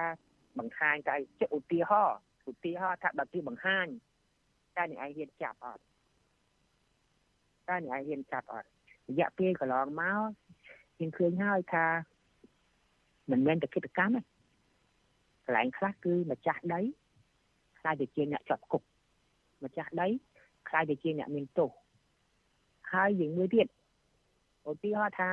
[0.59, 2.19] បង្ហាញតែជាឧទាហរណ៍
[2.51, 3.87] ឧទាហរណ៍ថាដល់ទីបង្ហាញ
[4.77, 5.83] តែអ្នកឯងហ៊ានចាប់អត់
[7.69, 8.69] តែអ្នកឯងហ៊ានចាប់អត់
[9.09, 10.29] រយៈពេលកន្លងមក
[10.99, 11.87] យើងឃើញហើយថា
[13.31, 14.21] មិនមែនតែកិច្ចកម្មទេ
[15.45, 16.81] កន្លែងខ្លះគឺម្ចាស់ដី
[17.79, 18.83] ខ្លាចទៅជាអ្នកជាប់គុក
[19.65, 20.09] ម្ចាស់ដី
[20.69, 21.71] ខ្លាចទៅជាអ្នកមានទោស
[22.93, 23.67] ហើយយើងមួយទៀត
[24.69, 25.31] ឧទាហរណ៍ថា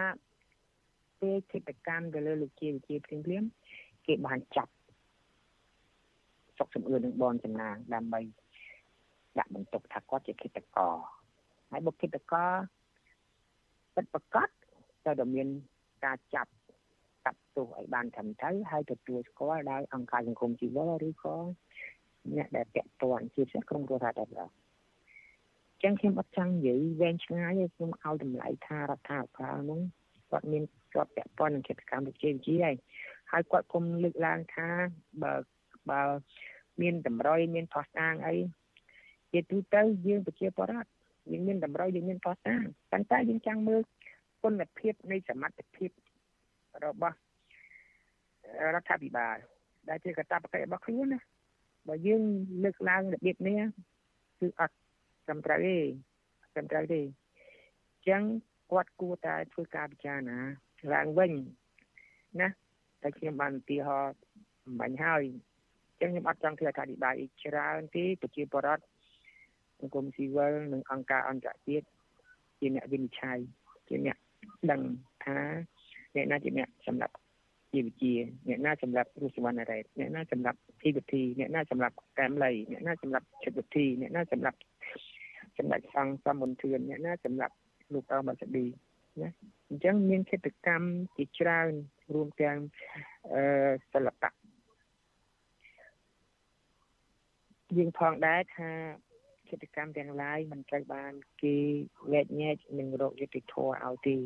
[1.22, 3.44] ពេលកិច្ចកម្មទៅលើលោកជាវិជាភ្លាមភ្លាម
[4.06, 4.74] គេបានចាប់
[6.58, 8.20] សុកសំអឿននឹងបនចំណាងដើម្បី
[9.40, 10.90] ដាក់បន្ទុកថាគាត់ជាគិតកោ
[11.72, 12.34] ហើយបុគ្គលិក
[13.96, 14.48] ពិតប្រកប
[15.04, 15.48] ត្រូវតែមាន
[16.06, 16.63] ការចាប់កាត់
[17.56, 21.36] ទោសឲ្យបានត្រឹមត្រូវហើយទទួលស្គាល់ដោយអង្គការសង្គមស៊ីវិលឬក៏
[22.36, 24.50] អ្នកដែលពាក់ព័ន្ធជាពិសេសក្រុមគ្រួសារតែម្ដង
[25.84, 29.82] ចឹងខ្ញុំអត់ចង់និយាយវែងឆ្ងាយទេខ្ញុំឲ្យតម្លៃថារដ្ឋាភិបាលនោះ
[30.32, 30.64] គាត់មាន
[30.94, 32.76] គាត់ពាក់ព័ន្ធនឹងកិច្ចកម្មវិទ្យាវិទ្យាហើយ
[33.32, 34.68] ហើយគាត់គុំលើកឡើងថា
[35.24, 35.34] បើ
[35.90, 36.02] បើ
[36.82, 38.36] មានតម្រុយមានផោះតាងអី
[39.32, 40.90] ជាទូទៅយើងប្រជាពលរដ្ឋ
[41.32, 42.62] យើងមានតម្រុយយើងមានផោះតាង
[42.92, 43.82] ប៉ុន្តែយើងចង់មើល
[44.44, 45.90] គុណភាពនៃសមត្ថភាព
[46.86, 47.18] របស់
[48.76, 49.38] រដ្ឋាភិបាល
[49.90, 51.20] ដែលជាកាតព្វកិច្ចរបស់ខ្លួនណា
[51.88, 52.24] បើយើង
[52.64, 53.60] លើកឡើងរបៀបនេះ
[54.40, 54.76] គឺអត់
[55.28, 55.78] ត្រឹមត្រូវទេ
[56.54, 58.24] ត្រឹមត្រូវទេអញ្ចឹង
[58.72, 60.38] គាត់គួរតែធ្វើការពិចារណា
[60.94, 61.32] ឡើងវិញ
[62.42, 62.48] ណា
[63.04, 64.16] តែខ្ញុំបានឧទាហរណ៍
[64.80, 65.24] បាញ់ហើយ
[65.90, 68.84] អញ្ចឹងខ្ញុំអត់ចង់ធ្វើអធិប្បាយច្រើនទេប្រជាពលរដ្ឋ
[69.80, 71.88] សង្គមស៊ីវិលនិងអង្គការអន្តរជាតិ
[72.60, 73.38] ជាអ្នកវិនិច្ឆ័យ
[73.88, 74.18] ជាអ្នក
[74.72, 74.82] ដឹង
[75.24, 75.38] ថា
[76.16, 77.16] អ្នកណាជាអ្នកសម្រាប់
[77.74, 78.14] ជីវវិជា
[78.48, 84.58] អ្នកណាសម្រាប់រុសវណ្ណរ៉េតអ្នកណាសម្រាប់ធីវិធីអ្នកណាសម្រាប់កែមលីអ្នកណាសម្រាប់ចិត្តវិធីអ្នកណាសម្រាប់
[85.58, 87.56] សម្ដេចសង្ឃសមន្ទឿនអ្នកណាសម្រាប់
[87.94, 88.66] លោកអមសឌី
[89.22, 89.30] ណា
[89.70, 91.72] អញ្ចឹងមានកិច្ចកម្មជាច្រើន
[92.14, 92.58] រួមទាំង
[93.34, 93.44] អឺ
[93.94, 94.32] សិល្បៈ
[97.78, 98.70] យើងផងដែរថា
[99.50, 101.56] កិច្ចកម្មទាំងឡាយមិនត្រូវបានគេ
[102.12, 104.18] វែកញែកនិងរកយុត្តិធម៌ឲ្យទេ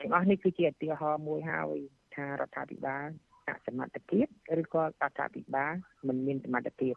[0.00, 1.80] ទាំងអស់នេះគឺជាឧទាហរណ៍មួយហើយ
[2.14, 3.08] ថារដ្ឋាភិបាល
[3.48, 4.26] អសមត្ថភាព
[4.60, 5.74] ឬក៏រដ្ឋាភិបាល
[6.06, 6.94] មិនមានសមត្ថភាព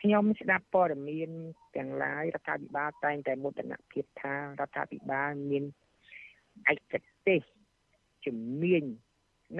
[0.00, 1.30] ខ្ញុំស្ដាប់ព័ត៌មាន
[1.76, 5.64] ទាំងឡាយរដ្ឋាភិបាលតែងតែមោទនភាពថារដ្ឋាភិបាលមាន
[6.72, 6.94] ឯក
[7.26, 7.40] ទេស
[8.26, 8.84] ជំនាញ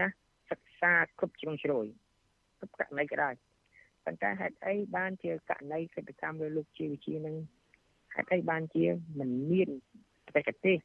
[0.01, 0.09] ណា
[0.51, 1.87] សិក្សាគ្រប់ជ្រុងជ្រោយ
[2.59, 3.35] គ្រប់ករណីក៏ដោយ
[4.05, 7.37] ប៉ុន្តែហេតុអីបានជាករណីកិច្ចកម្មលើលោកជាវិជានឹង
[8.15, 8.85] ហេតុអីបានជា
[9.19, 9.69] មិនមាន
[10.35, 10.79] បច្ចេកទេស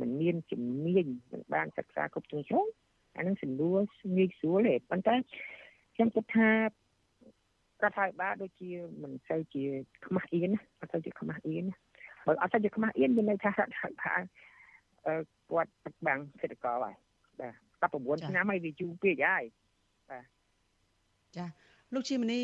[0.00, 2.68] មិនមានជំនាញមិនបានសិក្សាគ្រប់ជ្រុងជ្រោយ
[3.16, 3.80] អានឹងសំដួល
[4.16, 5.14] ងាយស្រួលទេប៉ុន្តែ
[5.94, 6.56] ខ្ញុំគិតថារ
[7.90, 8.70] ដ្ឋាភិបាលដូចជា
[9.02, 9.64] មិនសូវជា
[10.06, 11.64] ខ្មាស់អៀនអត់សូវជាខ្មាស់អៀន
[12.26, 14.20] បើអត់សូវជាខ្មាស់អៀនមានន័យថារដ្ឋាភិបាល
[15.50, 16.94] គាត់បិទបាំងសេដ្ឋកិច្ចហើយ
[17.40, 19.44] បាទ19ឆ្នាំហើយវាយូរពេកហើយ
[20.10, 20.24] បាទ
[21.36, 21.46] ចា
[21.94, 22.40] លោកជាមនី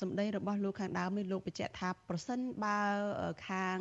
[0.00, 2.78] សម្ដីរបស់លោកខាងដើមនេះលោកបញ្ជាក់ថាប្រសិនបើ
[3.48, 3.78] ខាង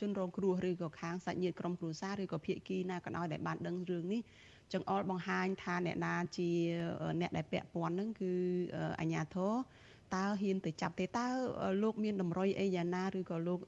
[0.00, 4.20] ជនរងគ្រោះឬក៏ខាងសាច់ញាតិក្រុមគ្រួសារឬក៏ភាគីណាក៏ដោយដែលបានដឹងរឿងនេះ
[4.72, 6.50] ចង្អុលបង្ហាញថាអ្នកណាជា
[7.20, 8.32] អ្នកដែលពាក់ព័ន្ធនឹងគឺ
[9.00, 9.52] អញ្ញាធរ
[10.14, 11.26] តើហ៊ានទៅចាប់ទេតើ
[11.82, 13.60] លោកមានតម្រុយអីយ៉ាងណាឬក៏លោក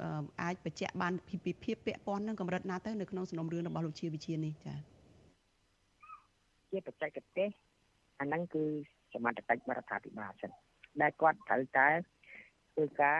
[0.43, 4.79] អាចបញ្ជាក់បានពីពីភាពពាក់ព័ន្ធនឹងកម្រិតណាទៅនៅក្នុងសំណុំរឿងរបស់លោកជាវិជានេះចា៎
[6.71, 7.49] ជាបច្ចេកទេស
[8.21, 8.65] អាហ្នឹងគឺ
[9.13, 10.51] សមត្ថកិច្ចរដ្ឋាភិបាលសិន
[11.03, 11.89] ដែលគាត់ត្រូវតែ
[12.73, 13.19] ធ្វើការ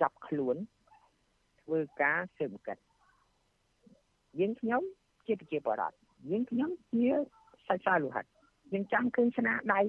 [0.00, 0.56] ចាប់ខ្លួន
[1.62, 2.78] ធ្វើការស៊ើបអង្កេត
[4.40, 4.82] យើងខ្ញុំ
[5.26, 5.96] ជាប្រជាពលរដ្ឋ
[6.28, 7.06] យើងខ្ញុំជា
[7.68, 8.24] សាច់សាលោហិត
[8.72, 9.80] យើងចាំឃើញស្នាដៃ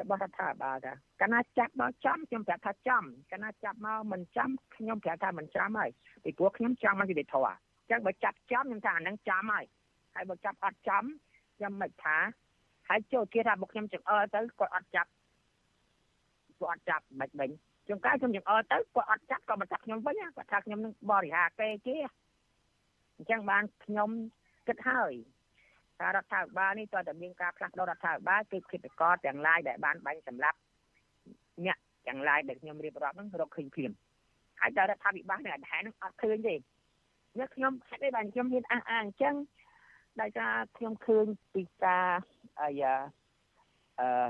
[0.00, 5.90] របស់រដ្ឋាភិបាលថាកាលណាចាប់មកចំខ្ញុំប្រាប់ថាចំកាលណាចាប់មកមិនចំខ្ញុំប្រាប់ថាមិនចំហើយ
[6.24, 9.64] ពីព្រោះខ្ញុំចង់មកយុតិធធអញ្ចឹងបើចាប់ចំខ្ញុំថាអានឹងចំហើយ
[10.14, 11.04] ហើយបើចាប់អត់ចំ
[11.56, 12.16] ខ្ញុំមិនថា
[12.88, 15.10] ហើយចូលគេថាបើខ្ញុំចង្អើទៅគាត់អត់ចាប់
[16.60, 17.50] គាត់អត់ចាប់មិនវិញ
[17.86, 21.96] ជួនកាលខ្ញុំចង្អើទៅគាត់អត់ចាប់ក៏មកចាប់ខ្ញុំវិញគាត់ថាខ្ញុំនឹងបរិហាគេគេ
[23.16, 24.10] អញ្ចឹងបានខ្ញុំ
[24.68, 25.12] គិតហើយ
[26.00, 30.58] ថារដ្ឋាភិបាលនេះតើតើមានការផ្លាស់ប្ដូររដ្ឋាភិបាលគឺគិតកតទាំងឡាយដែលបានបាញ់សម្លាប់
[31.66, 31.78] អ្នក
[32.08, 33.92] ទាំងឡាយដែលខ្ញុំរៀបរាប់ហ្នឹងរកឃើញភ្លាម
[34.60, 36.54] ហើយតើរដ្ឋាភិបាលនេះអត់ហែនឹងអត់ឃើញទេ
[37.38, 39.34] នេះខ្ញុំហេតុអីបានខ្ញុំមានអះអាងអញ្ចឹង
[40.20, 42.08] ដោយសារខ្ញុំឃើញពីការ
[42.60, 42.94] អាយ៉ា
[44.00, 44.28] អឺ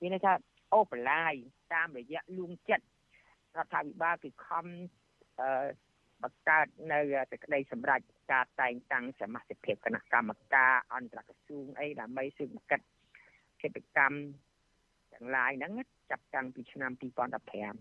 [0.00, 0.32] មានន័យថា
[0.74, 1.34] អូបឡាយ
[1.74, 2.84] តាមរយៈលួងចិត្ត
[3.56, 4.66] រដ្ឋាភិបាលគឺខំ
[5.40, 5.48] អឺ
[6.24, 8.00] បង្កើតនៅសេចក្តីសម្រេច
[8.32, 12.80] ការតែងតាំងសមាជិកភាពគណៈកម្មការអន្តរក្រសួងអីដើម្បីស៊ើបអង្កេត
[13.62, 14.16] កិច្ចកម្ម
[15.14, 15.72] ទាំងឡាយហ្នឹង
[16.10, 16.90] ចាប់តាំងពីឆ្នាំ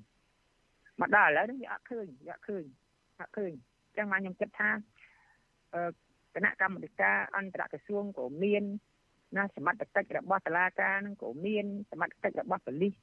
[0.09, 2.65] 2015មកដល់ឥឡូវនេះវាអត់ឃើញវាអត់ឃើញ
[3.19, 3.51] អត់ឃើញ
[3.85, 4.69] អញ្ចឹងមកខ្ញុំគិតថា
[5.73, 5.91] អឺ
[6.35, 8.63] គណៈកម្មាធិការអន្តរក្រសួងក៏មាន
[9.37, 12.93] ណាសមត្ថកិច្ចរបស់តុលាការនឹងក៏មានសមត្ថកិច្ចរបស់ប៉ូលីស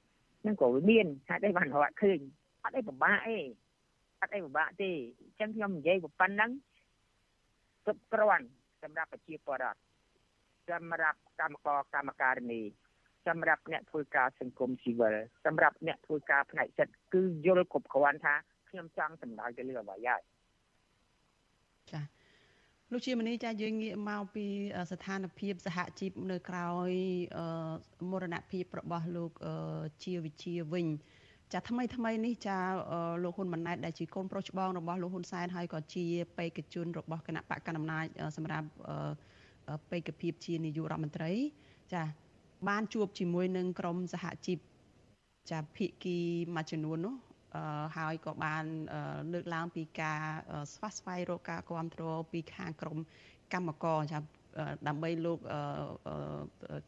[0.46, 2.18] នឹងក៏មានហេតុអីបានរកឃើញ
[2.64, 3.38] អត់អីពិបាកអី
[4.20, 6.50] អត់អីពិបាកទេអញ្ចឹងខ្ញុំនិយាយប៉ុណ្ណឹង
[7.84, 8.46] គ្រប់គ្រាន់
[8.82, 9.80] សម្រាប់ប្រជាពលរដ្ឋ
[10.70, 12.62] សម្រាប់កម្មករកម្មការិនី
[13.26, 18.34] សម្រាប់អ្នកធ្វើការសង្គមស៊ីវិលសម្រាប់អ្នកធ្វើការផ្នែកចិត្តគឺយល់គ្រប់គ្រាន់ថា
[18.68, 20.22] ខ្ញុំចង់សម្ដៅទៅលើអ្វីហើយ
[21.92, 22.00] ចា
[22.92, 24.46] លោកជាមនីចាយើងងាកមកពី
[24.92, 26.90] ស្ថានភាពសហជីពនៅក្រោយ
[28.10, 29.30] មរណភាពរបស់លោក
[30.04, 30.86] ជាវិជាវិញ
[31.52, 32.58] ចាថ្មីថ្មីនេះចា
[33.24, 36.04] លោកហ៊ុនម៉ាណែតដែលជាកូនប្រុសច្បងរបស់លោកហ៊ុនសែនហើយក៏ជា
[36.38, 38.68] បេក្ខជនរបស់គណៈបកកណ្ដាលអំណាចសម្រាប់
[39.90, 41.32] បេក្ខភាពជានាយករដ្ឋមន្ត្រី
[41.92, 42.02] ចា
[42.68, 44.58] បានជួបជាមួយនឹងក្រមសហជីព
[45.50, 46.16] ចាភិគី
[46.56, 47.14] មួយចំនួននោះ
[47.96, 48.64] ហើយក៏បាន
[49.32, 50.20] លើកឡើងពីការ
[50.72, 52.98] ស្វាស្វែងរកការគ្រប់គ្រងពីខាងក្រម
[53.52, 54.18] កម្មករចា
[54.88, 55.38] ដើម្បីលោក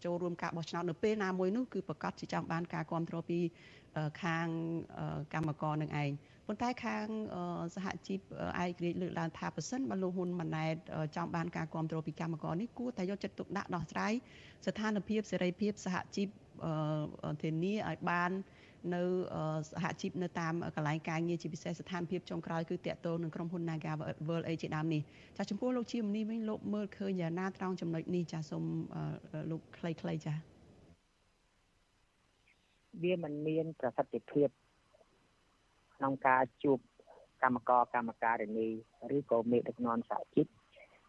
[0.04, 3.38] ចូលរួមការបោះឆ្នោតនៅពេលណាមួយនោះគឺប្រកាសជាចង់បានការគ្រប់គ្រងពី
[4.22, 4.46] ខាង
[5.34, 6.10] កម្មករនឹងឯង
[6.46, 7.06] ប៉ុន្តែខាង
[7.74, 8.20] សហជីព
[8.62, 10.74] ឯករាជ្យលើកឡើងថាប៉ះសិនបើលោកហ៊ុនម៉ាណែត
[11.16, 14.12] ចង់បានការគ្រប់គ្រងពីកម្មករនេះគួរតែយកចិត្តទុកដាក់ដោះស្រាយ
[14.66, 16.28] ស្ថានភាពសេរីភាពសហជីព
[17.42, 18.30] ធានាឲ្យបាន
[18.94, 19.02] នៅ
[19.70, 23.92] សហជីពនៅតាមកន្លែងការងារជាពិសេសស្ថានភាពចុងក្រោយគឺតាក់ទងនឹងក្រុមហ៊ុន Naga
[24.28, 25.02] World អីជាដើមនេះ
[25.38, 28.64] ចាចំពោះលោកជាមនីវិញលោកមើលឃើញយ៉ាងណាត្រង់ចំណុចនេះចាសូម
[29.50, 30.34] លោកខ្លីៗចា
[33.02, 34.48] វាមិនមានប្រសិទ្ធភាព
[35.96, 36.78] ក្នុងការជួប
[37.42, 38.68] កម្មករកម្មការិនី
[39.16, 40.46] ឬក៏មេដឹកនាំសហជីព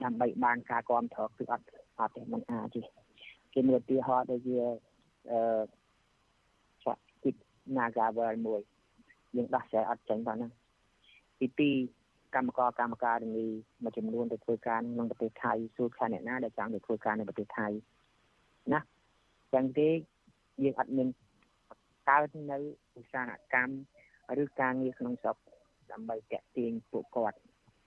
[0.04, 1.66] ដើម្បីបានការគ្រប់គ្រងគឺអត់
[2.00, 2.82] អត់ទេមិនអាចទេ
[3.54, 4.58] គេមានឧទាហរណ៍ដូចជា
[5.32, 5.83] អឺសហជីព
[7.78, 8.62] Nagavel មួយ
[9.36, 10.52] យើងដោះស្រាយអត់ចេញផងហ្នឹង
[11.40, 13.48] ទី2កម្មករកម្មការរនី
[13.84, 17.68] មួយចំនួនទៅធ្វើការក្នុងប្រទេសថៃសួរខាងអ្នកណាដែលចង់ទៅធ្វើការនៅប្រទេសថៃ
[18.74, 18.80] ណា
[19.54, 19.90] ចឹងទេ
[20.64, 21.08] យើងអត់មាន
[22.10, 22.58] កើតនៅ
[22.98, 25.38] ឧស្សាហកម្មឬការងារក្នុងស្រុក
[25.92, 27.38] ដើម្បីតាក់ទាញពួកគាត់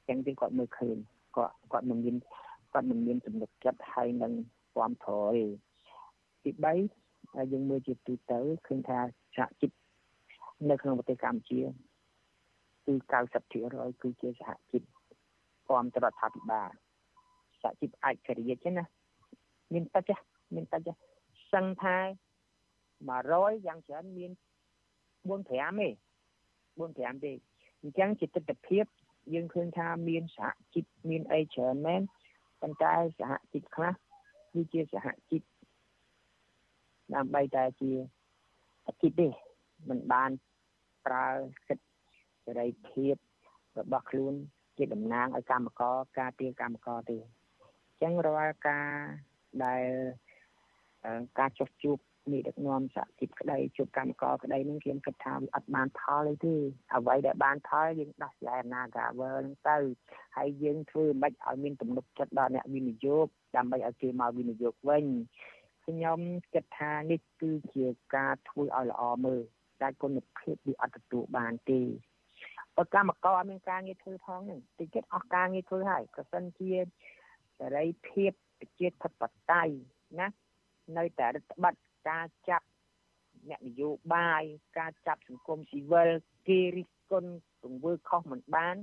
[0.08, 0.96] ចឹងទេគាត់មើលឃើញ
[1.36, 2.16] គាត់គាត់មិនមាន
[2.72, 4.32] គាត់មិនមានចំណុចចិត្តហើយនឹង
[4.76, 5.44] គាំទ្រទេ
[6.44, 6.50] ទី
[7.02, 8.98] 3យើងមើលជាទូទៅឃើញថា
[9.36, 9.70] សហជីព
[10.70, 11.60] នៅក្នុងប្រទេសកម្ពុជា
[12.86, 12.94] គឺ
[13.42, 14.82] 90%គឺជាសហជីព
[15.66, 16.70] គ្រប់តរដ្ឋាភិបាល
[17.62, 18.84] សហជីពឯករាជ្យណា
[19.72, 20.10] មានតិច
[20.54, 20.88] មានតិច
[21.52, 21.96] សឹងថា
[22.76, 24.30] 100យ៉ាងច្រើនមាន
[25.28, 25.56] 4 5ទេ
[26.78, 27.32] 4 5ទេ
[27.82, 28.84] អញ្ចឹងជាទស្សនភាព
[29.34, 32.02] យើងឃើញថាមានសហជីពមានអីច្រើនមែន
[32.60, 33.92] ប៉ុន្តែសហជីពខ្លះ
[34.52, 35.42] គឺជាសហជីព
[37.14, 37.92] ដើម្បីតែជា
[38.86, 39.28] អាជីពទេ
[39.88, 40.30] មិនបាន
[41.06, 41.26] ប្រើ
[41.68, 41.86] សិទ្ធិ
[42.44, 43.14] សេរីភាព
[43.78, 44.34] របស់ខ្លួន
[44.78, 48.88] ជាតំណាងឲ្យកម្មករការពារកម្មករទេអញ្ចឹងរាល់ការ
[49.64, 49.86] ដែល
[51.38, 51.98] ការចុះជួប
[52.32, 56.54] នេះដឹកនាំសហជីពក្តីជួបកម្មករក្តីនឹងខ្ញុំគិតថាវាអត់បានផលអីទេ
[56.94, 59.78] អ្វីដែលបានផលយើងដោះស្រាយ Nagavel ហ្នឹងទៅ
[60.36, 65.04] ហើយយើងធ្វើមិនឲ្យមានទំនុកចិត្តដល់អ្នកវិនិយោគដើម្បីឲ្យគេមកវិនិយោគវិញ
[65.86, 66.20] ខ្ញុំ
[66.54, 69.42] គិតថានេះគឺជាការធ្វើឲ្យល្អមើល
[69.82, 71.80] តែគុណភាពវាអត់ទទួលបានទេ
[72.78, 76.72] អត់កម្មករអត់មានការងារធ្វើផងហ្នឹងតិចទៀតអស់ការងារធ្វើហើយប្រសិនជា
[77.58, 79.74] សេរីភាពប្រជាធិបតេយ្យ
[80.20, 80.28] ណា
[80.98, 82.66] នៅតែរដ្ឋបတ်ការចាប់
[83.50, 84.42] អ្នកនយោបាយ
[84.78, 86.10] ការចាប់សង្គមស៊ីវិល
[86.48, 87.32] គេរិះគន់
[87.64, 88.76] ទង្វើខុសមិនបាន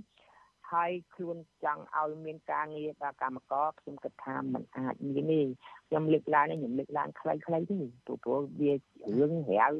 [0.73, 5.41] ហហើយខ្លួនចង់ឲ្យមានការងារដល់កម្មករខ្ញុំគិតថាมันអាចមានទេ
[5.87, 7.37] ខ្ញុំលើកឡើងនេះខ្ញុំលើកឡើងខ្លីៗ
[7.69, 7.77] ទេ
[8.23, 9.71] ព្រោះវារឿងរាវ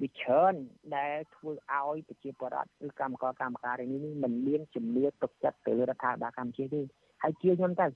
[0.00, 0.54] វាច្រើន
[0.96, 6.80] ដែលធ្វើឲ្យប្រជាពលរដ្ឋឬកម្មករកម្មការនេះមិនមានជំនឿទុកចិត្តទៅរដ្ឋាភិបាលកម្ពុជាទេ
[7.22, 7.86] ហើយជាខ្ញុំទៅ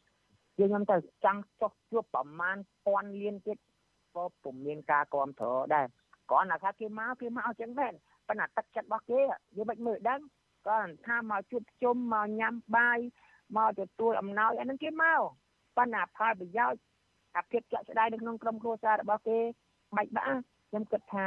[0.57, 3.59] ជាខ្ញុំទៅចង់ចុះជួបប្រមាណពាន់លានទៀត
[4.15, 5.87] ក៏ពុំមានការគ្រប់គ្រងដែរ
[6.31, 7.93] គ្រាន់តែថាគេមកគេមកអញ្ចឹងដែរ
[8.29, 9.21] ប៉ុន្តែទឹកចិត្តរបស់គេ
[9.57, 10.21] យើងមិនមើលដឹង
[10.69, 12.99] គាត់ថាមកជួបជុំមកញ៉ាំបាយ
[13.57, 15.21] មកទទួលអំណោយអានឹងគេមក
[15.77, 16.81] ប៉ុន្តែផលប្រយោជន៍
[17.37, 19.39] អាភាពជាក់ស្ដែងនៅក្នុងក្រុមគ្រួសាររបស់គេ
[19.97, 20.37] បាច់បាក់
[20.69, 21.27] ខ្ញុំគិតថា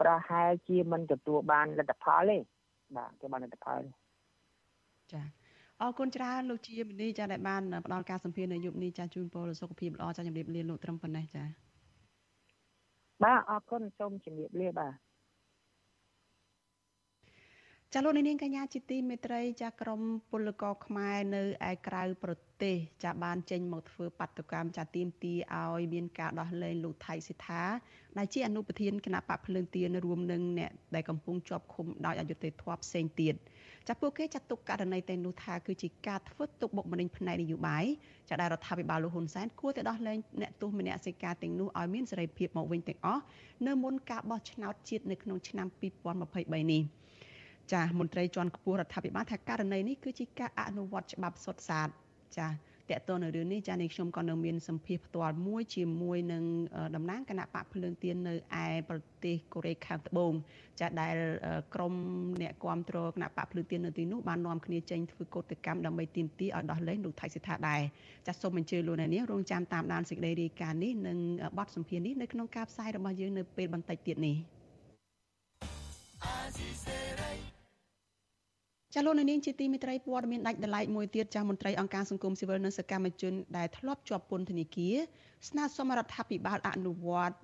[0.00, 2.38] ប្រហែលជាមិនទទួលបានលទ្ធផលទេ
[2.96, 3.80] បាទគេបានលទ្ធផល
[5.12, 5.22] ចា
[5.80, 11.44] អរគុណច្រើនលោកជាមនីចាដែលបានផ្ដល់ការសម្ភាសនៅយុគនេះចាជូនពរសុខភាពល្អចាជំរាបលាលោកត្រឹមប៉ុណ្ណេះចា
[13.24, 15.03] បាទអរគុណសូមជំរាបលាបាទ
[17.96, 27.62] ចាលោកនាងកញ្ញាជាទីមេត្រីចាក្រមពលករខ្មែរនៅឯក្រៅប្រទេសចាបានចេញមកធ្វើបាតុកម្មចាទៀមទីឲ្យមានការដោះលែងលោកថៃសិដ្ឋា
[28.18, 33.34] ដែលជាអនុប្រធានគណៈបកភ្លើងទៀនរួមនឹងអ្នកដែលកំពុងជាប់ឃុំដោយអយុត្តិធម៌ផ្សេងទៀត
[33.88, 37.84] ចាពួកគេចាត់ទុកករណីទាំងនោះថាគឺជាការធ្វើទុកបុកម្នេញផ្នែកនយោបាយ
[38.30, 43.22] ចាដែលរដ្ឋាភិបាលលោកហ៊ុនសែនគួរតែដោះលែងអ្នកទោសមនសិការទាំងនោះឲ្យមានសេរីភាពមកវិញទាំងអស់
[43.66, 47.03] នៅមុនការបោះឆ្នោតជាតិនៅក្នុងឆ្នាំ2023នេះ
[47.72, 51.88] ចាមន្ត្រីជាន់ខ្ពស់រដ្ឋាភិបាលថាករណីនេះគឺជាការអនុវត្តច្បាប់សុទ្ធសាធ
[52.38, 52.52] ចាត
[52.90, 56.44] កតនៅរឿងនេះចានេះខ្ញុំក៏នៅមានសម្ភារផ្ទាល់មួយជាមួយនឹង
[56.96, 60.32] តំណាងគណៈបកភ្លើងទៀននៅឯប្រទេសកូរ៉េខាងត្បូង
[60.80, 61.14] ចាដែល
[61.74, 61.94] ក្រម
[62.42, 67.82] អ្នកគ្រប់គ្រងគណៈបកភ្លើងទៀននៅទីនោះបាននាំគ្នាចេញធ្វើកោតកម្មដើម្បីទាមទារឲ្យដោះលែងលោកថៃសិដ្ឋាដែរ
[68.26, 71.18] ចាសូមអញ្ជើញលោកអ្នកនាងរងចាំតាមដានសេចក្តីរាយការណ៍នេះនិង
[71.58, 74.36] បទសម្ភាសន៍នេះនៅក្នុងការផ្សាយរបស់យើងនៅពេលបន្តិចទៀតនេះ
[78.94, 84.96] ចាលោកនាងជាទីមេត្រីព័ត៌មានដាច់ដライមួយទៀតចាស់មន្ត្រីអង្គការសង្គមស៊ីវិលនិងសកម្មជនដែលធ្លាប់ជាប់ពន្ធនាគារ
[85.48, 87.36] ស្នើសុំរដ្ឋាភិបាលអនុវត្ត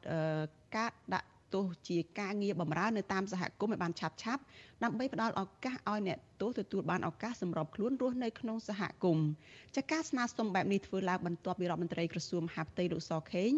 [0.76, 4.42] ការដាក់ ទោសជាការងារបម្រើនៅតាមសហគមន៍ឲ្យបានឆាប់ឆាប់
[4.84, 9.28] ដើម្បីផ្ដល់ឱកាសឲ្យអ្នកទោសទទួលបានឱកាសសម្របខ្លួនរស់នៅក្នុងសហគមន៍
[9.76, 13.50] ចាការស្នើសុំបែបនេះធ្វើឡើងបន្ទាប់ពីរដ្ឋមន្ត្រីក្រសួងមហាផ្ទៃលោកសខេង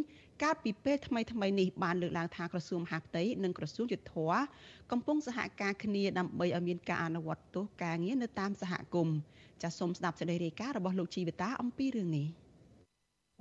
[0.43, 4.45] កាលពីពេលថ្មីថ្មីនេះបានលើកឡើងថាក្រសួងមហាផ្ទៃនិងក្រសួងយុទ្ធភ័ព
[4.93, 9.17] កំពុងសហការគ្នាដើម្បីឲ្យមានការអនុវត្តទោសការងារនៅតាមសហគមន៍
[9.63, 12.27] ចាសសូមស្ដាប់សេចក្តីរាយការណ៍របស់លោកជីវិតាអំពីរឿងនេះ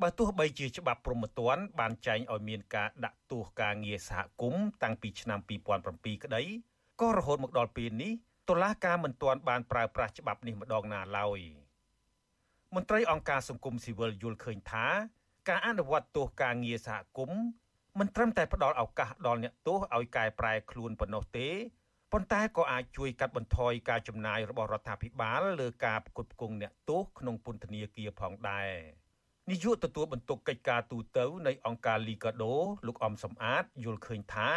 [0.02, 5.40] បើទោះបីជាច្បាប់ព្រហ្មទណ្ឌបានចែងឲ្យមានការដាក់ទោសការងារសហគមន៍តាំងពីឆ្នាំ
[5.82, 6.44] 2007ក្តី
[7.02, 8.12] ក៏រហូតមកដល់ពេលនេះ
[8.50, 11.40] តុលាការមិនទាន់បានប្រើប្រាស់ច្បាប់នេះម្ដងណាឡើយ
[12.76, 14.86] មន្ត្រីអង្គការសង្គមស៊ីវិលយល់ឃើញថា
[15.50, 17.42] ការអនុវត្តទោសការងារសហគមន៍
[18.00, 21.50] មិនត្រឹមតែផ្ដល់ឱកាសដល់អ្នកទោសឲ្យកែប្រែខ្លួនប៉ុណ្ណោះទេ
[22.12, 29.01] ប៉ុន្តែក៏អាចជួយកាត់បន្ថយការចំណាយរបស់រដ្ឋាភិបាលលើការផ្គត់ផ្គង់អ្នកទោសក្នុងពន្ធនាគារផងដែរ
[29.52, 32.54] នាយកទទួលបន្ទុកកិច្ចការទូតនៃអង្គការ Liga do
[32.88, 34.50] លោកអំសំអាតយល់ឃើញថា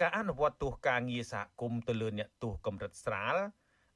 [0.00, 3.36] ការអនុវត្តទោសការងារសហគមន៍ទៅលើអ្នកទោសកម្រិតស្រាល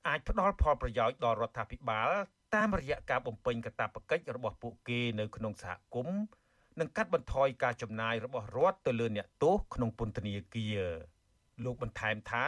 [0.08, 2.10] អាចផ្ដល់ផលប្រយោជន៍ដល់រដ្ឋាភិបាល
[2.54, 6.18] តាមរយៈការបំពេញកាតព្វកិច្ចរបស់ពួកគេនៅក្នុងសហគមន៍
[6.80, 10.80] និងកាត់បន្ថយការចំណាយរបស់រដ្ឋទៅលើអ្នកទោសក្នុងពន្ធនាគារ
[11.64, 12.46] លោកបន្ថែមថា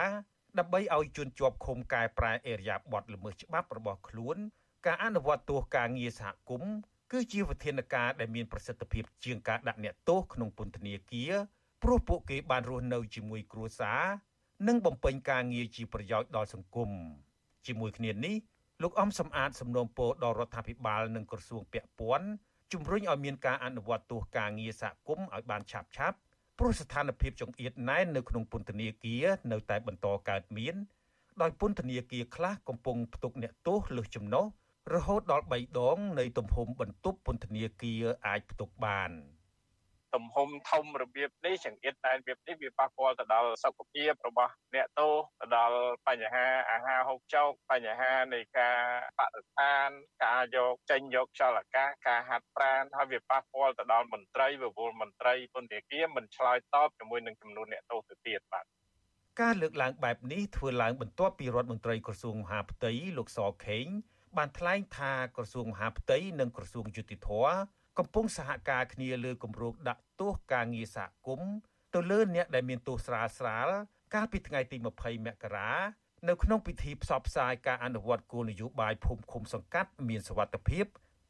[0.59, 4.37] ដើម្បីឲ្យជនជាប់ឃុំកែប្រែអេរយាប័តល្មើសច្បាប់របស់ខ្លួន
[4.85, 6.73] ការអនុវត្តទោសការងារសហគមន៍
[7.11, 11.33] គឺជាវិធានការដែលមានប្រសិទ្ធភាពជាងការដាក់អ្នកទោសក្នុងពន្ធនាគារ
[11.83, 14.03] ព្រោះពួកគេបានរស់នៅជាមួយគ្រួសារ
[14.67, 16.89] និងបំពេញការងារជាប្រយោជន៍ដល់សង្គម
[17.67, 18.35] ជាមួយគ្នានេះ
[18.83, 22.27] លោកអំសំអាតសំណូមពរដល់រដ្ឋាភិបាលនិងក្រសួងពាក់ព័ន្ធ
[22.73, 26.17] ជំរុញឲ្យមានការអនុវត្តទោសការងារសហគមន៍ឲ្យបានឆាប់ឆាប់
[26.57, 30.75] ព្រោះស្ថានភាពចង្អៀតណែននៅក្នុងពន្ធនាគារនៅតែបន្តកើតមាន
[31.41, 34.45] ដោយពន្ធនាគារខ្លះកំពុងផ្ទុកអ្នកទោសលើសចំណុះ
[34.93, 39.11] រហូតដល់3ដង នៃទំហំបន្ទប់ពន្ធនាគារអាចផ្ទុកបាន។
[40.15, 48.77] ទំហំធំរបៀបនេះចង្អៀតតែរបៀបនេះវាប៉ះពាល់ទៅដល់សុខភាពរបស់អ្នកទោសទៅដល់បញ្ហាអាហារហូបចុកបញ្ហានៃការ
[49.17, 49.87] បរិស្ថាន
[50.23, 58.65] ការយកចេញយកខ្យល់អាកាសការហាត់ប្រាណហើយវាប៉ះពាល់ទៅដល់មន្ត្រីវវលមន្ត្រីពន្ធនាគារមិនឆ្លើយតបជាមួយនឹងចំនួនអ្នកទោសទៅទៀតបាទ
[59.41, 63.87] ការលើកឡើងបែបនេះធ្វើឡើងបន្ទាប់ពីរដ្ឋមន្ត្រីក្រសួងមហាផ្ទៃលោកសខេង
[64.37, 67.29] បានថ្លែងថាក្រសួងមហាផ្ទៃនិងក្រសួងយុតិធធ
[67.97, 71.53] កំពុងសហការគ្នាលើគម្រោងដាក់ទោសការងារសហគមន៍
[71.93, 73.69] ទៅលើអ្នកដែលមានទោសស្រាលស្រាល
[74.13, 75.71] កាលពីថ្ងៃទី20មករា
[76.29, 80.85] នៅក្នុងពិធីផ្សព្វផ្សាយការអនុវត្តគោលនយោបាយភូមិឃុំសង្កាត់មានសវត្ថភាព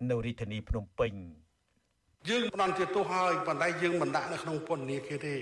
[0.09, 1.13] នៅរាជធានីភ្នំពេញ
[2.29, 5.35] យើងផ្ដន់ជាទោសហើយប៉ុន្តែយើងមិនដាក់នៅក្នុងពន្ធនាគារទេ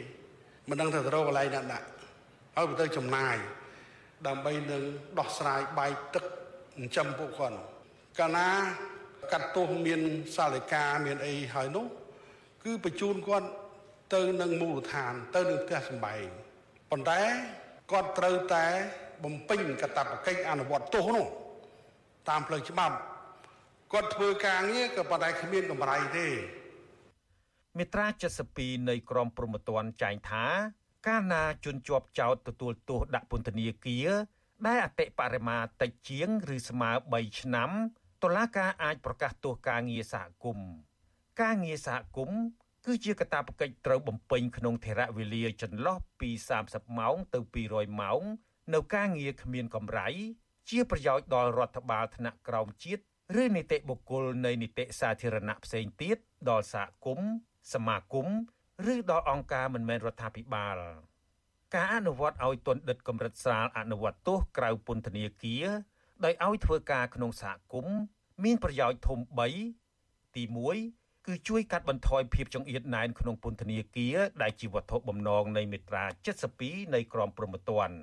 [0.70, 1.88] មិនដឹងថាទៅរកកន្លែងណាដាក់
[2.56, 3.36] ហើយទៅចំណាយ
[4.28, 4.84] ដើម្បីនឹង
[5.20, 6.24] ដោះស្រាយបាយទឹក
[6.78, 7.58] ចិញ្ចឹមពួកគាត់
[8.20, 8.50] កាលណា
[9.32, 10.02] កាត់ទោសមាន
[10.36, 11.86] សាលិកាមានអីហើយនោះ
[12.64, 13.48] គឺបញ្ជូនគាត់
[14.14, 16.26] ទៅនឹងមូលដ្ឋាន ទៅនឹងផ្ទះសម្បែង
[16.92, 17.20] ប៉ុន្តែ
[17.92, 18.66] គាត់ត្រូវតែ
[19.24, 21.26] បំពេញកាតព្វកិច្ចអនុវត្តទោសនោះ
[22.30, 22.96] តាមផ្លូវច្បាប់
[23.94, 26.28] គាត់ធ្វើការងារក៏ប៉ុន្តែគ្មានកម្រៃទេ
[27.78, 28.08] មេត្រា
[28.48, 30.46] 72នៃក្រមព្រហ្មទណ្ឌចែងថា
[31.08, 34.10] កាលណាជនជាប់ចោតទទួលទោសដាក់ពន្ធនាគារ
[34.66, 37.72] ដែលអតិបរមាតិចជាង ឬស្មើ3ឆ្នាំ
[38.24, 40.70] តុលាការអាចប្រកាសទោសការងារសហគមន៍
[41.42, 42.42] ការងារសហគមន៍
[42.86, 46.30] គឺជាកាតព្វកិច្ចត្រូវបំពេញក្នុងថេរវេលាចន្លោះពី
[46.64, 47.40] 30ម៉ោងទៅ
[47.70, 48.22] 200ម៉ោង
[48.74, 50.08] នៅការងារគ្មានកម្រៃ
[50.70, 53.04] ជាប្រយោជន៍ដល់រដ្ឋបាលថ្នាក់ក្រោមជាតិ
[53.42, 56.18] ឬនីតិបុគ្គលនៃនីតិសាធារណៈផ្សេងទៀត
[56.50, 57.30] ដល់សហគមន៍
[57.74, 58.28] សមាគម
[58.94, 60.78] ឬដល់អង្គការមិនមែនរដ្ឋាភិបាល
[61.76, 65.66] ការអនុវត្តឲ្យទណ្ឌិតកម្រិតស្រាលអនុវត្តទោសក្រៅពន្ធនាគារ
[66.24, 67.98] ដោយឲ្យធ្វើការក្នុងសហគមន៍
[68.44, 69.20] មានប្រយោជន៍ធំ
[69.78, 70.44] 3ទី
[70.86, 76.06] 1គឺជួយកាត់បន្ថយភាពចង្អៀតណែនក្នុងពន្ធនាគារដែលជាវត្ថុបំណងនៃមាត្រា
[76.50, 77.98] 72នៃក្រមព្រហ្មទណ្ឌ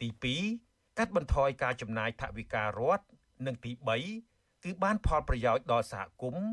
[0.00, 0.08] ទី
[0.54, 3.04] 2កាត់បន្ថយការចំណាយថវិការដ្ឋ
[3.46, 3.72] និងទី
[4.18, 6.48] 3គឺបានផលប្រយោជន៍ដល់សហគមន៍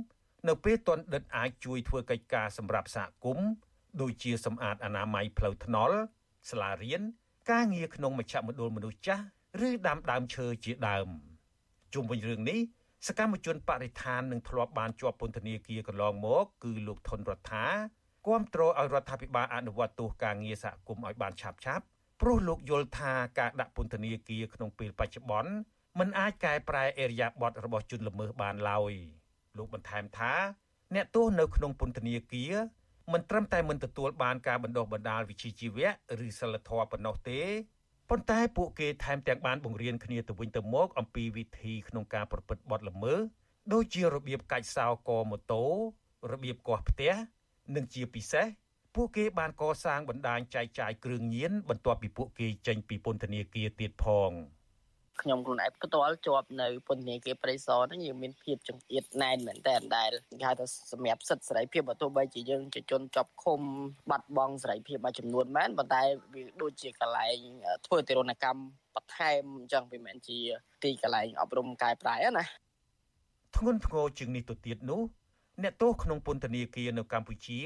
[0.48, 3.48] នៅពេលទណ្ឌិតអាចជួយធ្វើកិច្ចការសម្រាប់សហគមន៍
[4.02, 5.98] ដូចជាសម្អាតអនាម័យផ្លូវថ្នល់
[6.50, 7.02] សាលារៀន
[7.52, 9.24] ការងារក្នុងមជ្ឈមណ្ឌលមនុស្សចាស់
[9.68, 11.08] ឬដាំដើមឈើជាដើម
[11.94, 12.60] ជុំវិញរឿងនេះ
[13.08, 17.66] សកម្មជនបរិស្ថាននឹងធ្លាប់បានជាប់ពន្ធនាគារកន្លងមក គឺលោកថនរដ្ឋា
[18.28, 21.84] គាំទ្រឲ្យរដ្ឋាភិបាលអនុវត្តទោសការងារសហគមន៍ឲ្យបានឆាប់ឆាប់
[22.22, 25.52] ព្រោះលោកយល់ថាការដាក់ពន្ធនាគារក្នុងពេលបច្ចុប្បន្ន
[26.00, 28.94] มันអាចកែប្រែអេរយាប័តរបស់ជនល្មើសបានឡើយ
[29.58, 30.34] លោកបន្ថែមថា
[30.96, 32.54] អ្នកទោសនៅក្នុងពន្ធនាគារ
[33.14, 35.90] មិនត្រឹមតែមិនទទួលបានការបណ្ដុះបណ្ដាលវិជ្ជាជីវៈ
[36.26, 37.42] ឬសិលធម៌ប៉ុណ្ណោះទេ
[38.10, 43.20] ប៉ុន្តែពួកគេថែមទាំងបានបង្រៀនគ្នាទៅវិញទៅមកអំពីវិធីក្នុងការប្រព្រឹត្តបទល្មើស
[43.74, 45.66] ដូចជារបៀបកាច់សោកម៉ូតូ
[46.32, 47.14] របៀបគាស់ផ្ទះ
[47.76, 48.46] និងជាពិសេស
[48.96, 54.32] ពួកគេបានកសាងបណ្ដាញចែកចាយគ្រឿងញៀនបន្ទាប់ពីពួកគេចេញពីពន្ធនាគារទៀតផង។
[55.22, 63.62] ខ្ញុំខ្លួនឯងផ្ទាល់ជាប់នៅពន្ធនាគារព្រៃសរហ្នឹងយើងមានភាពចង្អៀតណែនមែនតើដែលគេហៅថាសម្រាប់សិទ្ធិសេរីភាពបើទោះបីជាយើងជាជនជាប់ឃុំ
[64.12, 66.02] បាត់បង់សេរីភាពមួយចំនួនមែនប៉ុន្តែ
[66.34, 67.38] វាដូចជាកន្លែង
[67.86, 68.62] ធ្វើទរណកម្ម
[68.96, 70.40] បន្ថែមអញ្ចឹងវាមិនជា
[70.84, 72.46] ទីកន្លែងអប់រំកែប្រែណា
[73.56, 75.02] ធ្ងន់ធ្ងរជាងនេះទៅទៀតនោះ
[75.64, 77.60] អ្នកទោសក្នុងពន្ធនាគារនៅកម្ពុជា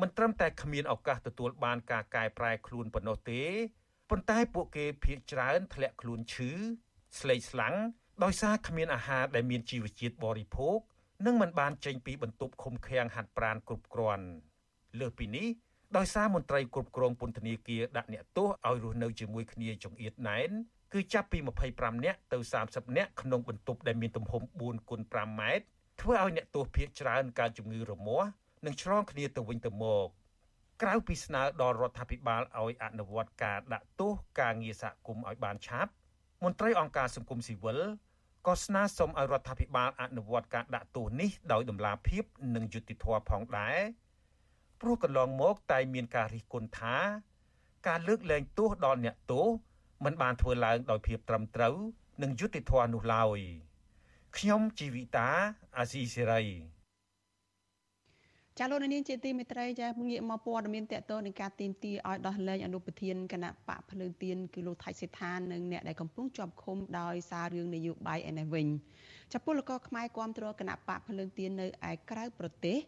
[0.00, 3.42] មិនត្រឹមតែគ្មានឱកាសទទួលបានការកែប្រែខ្លួនប៉ុណ្ណោះទេ
[4.14, 6.50] ប៉ុន្តែពួកគេភ័យច្រើនធ្លាក់ខ្លួនឈឺ
[7.18, 7.74] ស្លេកស្លាំង
[8.24, 10.78] ដោយសារគ្មានអាហារដែលមានជីវជាតិបរិភោគ
[11.26, 14.26] និងមិនបានចេញពីបន្ទប់ឃុំឃាំងហាត់ប្រាណគ្រប់គ្រាន់
[15.00, 15.48] លើសពីនេះ
[15.96, 20.50] ដោយសារមន្ត្រីគ្រប់គ្រងពន្ធនាគារដាក់អ្នកទោសឲ្យរស់នៅជាមួយគ្នាចង្អៀតណែន
[20.92, 21.38] គឺចាប់ពី
[21.72, 25.64] 25នាក់ទៅ30នាក់ក្នុងបន្ទប់ដែលមានទំហំ4គុណ5ម៉ែត្រ
[26.00, 28.28] ធ្វើឲ្យអ្នកទោសភៀសច្រើនកើតជំងឺរមាស់
[28.64, 30.08] និងឆ្លងគ្នាទៅវិញទៅមក
[30.82, 35.90] ក្រៅពីស្នើដល់រដ្ឋាភិបាលឲ្យអនុវត្តការដាក់ទោសការងារសហគមន៍ឲ្យបានឆាប់
[36.42, 37.78] មន្ត្រីអង្គការសង្គមស៊ីវិល
[38.46, 42.24] ក៏ស្នើសុំឲ្យរដ្ឋាភិបាលអនុវត្តការដាក់ទោសនេះដោយតម្លាភាព
[42.54, 43.78] និងយុត្តិធម៌ផងដែរ
[44.80, 46.96] ព្រោះកន្លងមកតែមានការរិះគន់ថា
[47.88, 49.46] ការលើកលែងទោសដល់អ្នកទោស
[50.04, 51.76] មិនបានធ្វើឡើងដោយភាពត្រឹមត្រូវ
[52.22, 53.38] និងយុត្តិធម៌នោះឡើយ
[54.36, 55.28] ខ្ញុំជីវិតា
[55.76, 56.71] អាស៊ីសេរី
[58.58, 68.66] ចាលោកនាងជាទីមេត្រីចាងាកមកព័ត៌មានតកតនឹងការទីមទីឲ្យដោះលែងអនុប្រធានគណៈបកភ្លើងទៀនគឺលោកថៃសេដ្ឋានិងអ្នកដែលកំពុងជាប់ឃុំដោយសាររឿងនយោបាយឯនេះវិញ
[69.32, 72.78] ចាពលករខ្មែរគាំទ្រគណៈបកភ្លើងទៀននៅឯក្រៅប្រទេស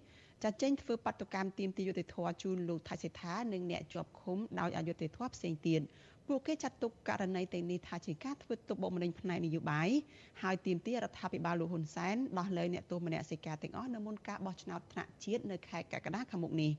[0.45, 5.81] ចាចេញធ្វើបាតុកម្មទីមទីយុតិធធជូនលោកថៃសេដ្ឋានិងអ្នកជាប់ឃុំដោយអយុត្តិធម៌ផ្សេងទៀត
[6.29, 9.89] ពួកគេចាត់ទុកករណីទាំងនេះថាជាការធ្វើទុកបុកម្នេញផ្នែកនយោបាយ
[10.43, 16.73] ហើយទាមទាររដ្ឋាភិបាលលោកហ៊ុនសែនដោះលែងអ្នកទោសមនសិការទាំងអស់នៅមុនការបោះឆ្នោតថ្នាក់ជាតិនៅខែកក្កដាខាងមុខនេះ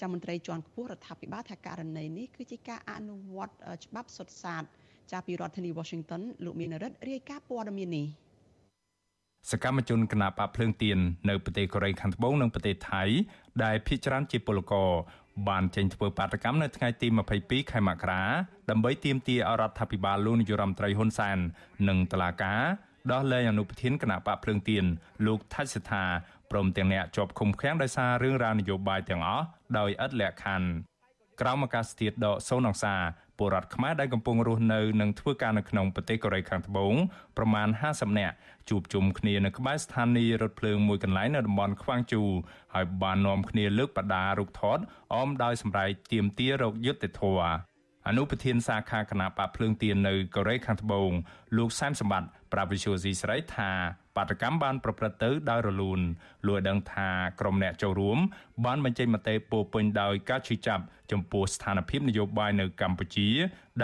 [0.00, 4.62] ចាំមន្ត្រីជាន់ខ្ពស់រដ្ឋាភិបាលថាករណីនេះគឺជាការអនុវត្តច្បាប់សុទ្ធសាធ
[5.12, 8.06] ចាប់ពីរដ្ឋធានី Washington លោកមានរិទ្ធរាយការណ៍ព័ត៌មាននេះ
[9.50, 13.02] សកម្មជនគណបកភ្លើងទៀននៅប្រទេសកូរ៉េខាងត្បូងនិងប្រទេសថៃ
[13.64, 14.90] ដែលភ ieck ច្រើនជាពលករ
[15.48, 17.06] បានចេញធ្វើបាតកម្មនៅថ្ងៃទី
[17.40, 18.22] 22ខែមករា
[18.70, 21.38] ដើម្បីទាមទារឲ្យរដ្ឋាភិបាលលោកនាយរដ្ឋមន្ត្រីហ៊ុនសែន
[21.88, 22.62] និងតុលាការ
[23.12, 24.84] ដោះលែងអនុប្រធានគណៈបកភ្លើងទៀន
[25.26, 26.04] លោកថាច់សថា
[26.50, 29.44] ព្រមទាំងអ្នកជាប់ឃុំឃាំងដោយសាររឿងរ៉ាវនយោបាយទាំងអស់
[29.78, 30.68] ដោយឥតលក្ខខណ្ឌ
[31.40, 32.94] ក្រមអាកាសធាតុដកសូនអង្សា
[33.38, 36.94] ពលរដ្ឋខ្មែរដែលកំពុងរស់នៅនិងធ្វើការនៅក្នុងប្រទេសកូរ៉េខាងត្បូង
[37.36, 38.34] ប្រមាណ50នាក់
[38.68, 42.22] ជួបជុំគ្នានៅក្បែរស្ថានីយ៍រថភ្លើងមួយកន្លែងនៅតំបន់ខ្វាងជូ
[42.74, 44.78] ហើយបាននាំគ្នាលើកបដារូបថត
[45.14, 47.40] អមដោយសម្ដែងទៀមទារោគយុទ្ធធរ
[48.08, 51.10] អនុប្រធានសាខាគណៈបកភ្លើងទៀននៅកូរ៉េខាងត្បូង
[51.56, 53.70] លោកសែមសម្បត្តិប្រាវិសុយស៊ីស្រីថា
[54.18, 56.00] បបាតកម្មបានប្រព្រឹត្តទៅដោយរលូន
[56.46, 57.08] លួចដឹងថា
[57.40, 58.18] ក្រុមអ្នកចូលរួម
[58.64, 63.28] បានបញ្ចេញមតិពោពេញដោយការឈឺចាប់ចំពោះស្ថានភាពនយោបាយនៅកម្ពុជា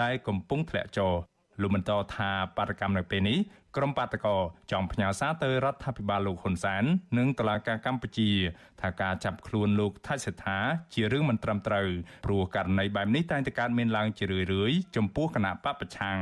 [0.01, 1.13] ដែលកំពុងធ្លាក់ចុះ
[1.61, 3.39] លោកបន្តថាបាតកម្មនៅពេលនេះ
[3.75, 4.37] ក្រុមបាតកោ
[4.71, 6.83] ចង់ផ្ញើសារទៅរដ្ឋាភិបាលលោកហ៊ុនសែន
[7.17, 8.29] និងតុលាការកម្ពុជា
[8.81, 10.57] ថាការចាប់ខ្លួនលោកថៃសេដ្ឋា
[10.93, 11.89] ជារឿងមិនត្រឹមត្រូវ
[12.25, 16.19] ព្រោះករណីបែបនេះតែងតែកើតមានឡើងជារឿយៗចំពោះគណៈបពប្រឆាំង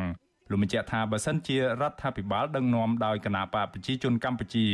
[0.51, 4.67] លោកបញ្ជាក់ថាបើសិនជារដ្ឋាភិបាលដឹកនាំដោយគណៈបកប្រជាជនកម្ពុជា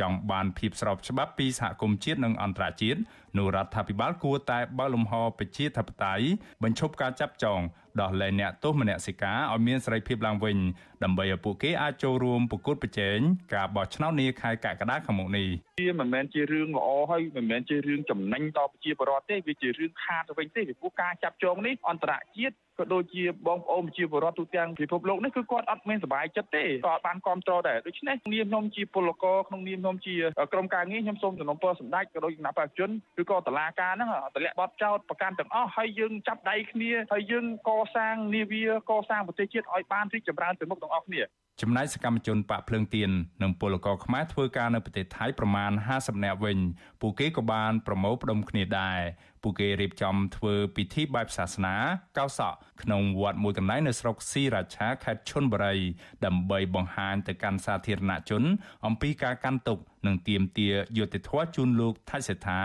[0.00, 3.00] ចង់បានភាពស្របច្បាប់ពីសហគមន៍ជាតិនិងអន្តរជាតិ
[3.38, 6.26] នោះរដ្ឋាភិបាលគួរតែបើកលំហប្រជាធិបតេយ្យ
[6.62, 7.60] បញ្ឈប់ការចាប់ចង
[8.00, 10.56] ដោះលែងអ្នកទោសមនសិការឲ្យមានសេរីភាពឡើងវិញ
[11.04, 13.18] ដើម្បីឲ្យពួកគេអាចចូលរួមប្រកួតប្រជែង
[13.54, 15.48] ការបោះឆ្នោតនាខែកក្កដាខាងមុខនេះ
[15.80, 30.16] វាមិនមែនជារឿងល្អហើយមិនមែនជារឿងចំណេញដល់ប្រជាពលរដ្ឋទេវាជារឿងខាតទៅវិញទេពីព្រោះការចាប់ចងនេះអន្តរជាតិ ក៏ដូចជាបងប្អូនប្រជាពលរដ្ឋទូទាំងពិភពលោកនេះគឺគាត់អត់មានសុបាយចិត្តទេក៏អត់បានគ្រប់គ្រងដែរដូច្នេះនាមខ្ញុំជាពលករក្នុងនាមខ្ញុំជា
[30.52, 32.90] ក្រុមការងារខ្ញុំសូមសំណូមពរសម្ដេចក៏ដូចគណៈប្រជាជន
[33.22, 41.22] ឬក៏តឡាការហ្នឹងតម្លាក់បទចោតប្រកាន់ទាំងអស់ហើយយើងចាប់ដៃគ្នាហើយយើងកសាងនាវាកសាងប្រទេសជាតិឲ្យបានរីកចម្រើនទៅមុខទាំងអស់គ្នា
[41.62, 43.10] ចំណែកសកម្មជនបកភ្លើងទៀន
[43.42, 46.58] និងពលករខ្មែរធ្វើការនៅប្រទេសថៃប្រមាណ50នាក់វិញ
[47.00, 49.00] ពួកគេក៏បានប្រមូលផ្ដុំគ្នាដែរ
[49.42, 51.74] ពួកគេរៀបចំធ្វើពិធីបែបសាសនា
[52.18, 55.76] កោសក់ក្នុងវត្តមួយកន្លែងនៅស្រុកស៊ីរាឆាខេត្តឈុនបុរី
[56.24, 58.42] ដើម្បីបង្ហាញទៅកាន់សាធារណជន
[58.86, 62.60] អំពីការកាន់ទុកនិងទាមទារយុត្តិធម៌ជូនលោកថៃសេដ្ឋា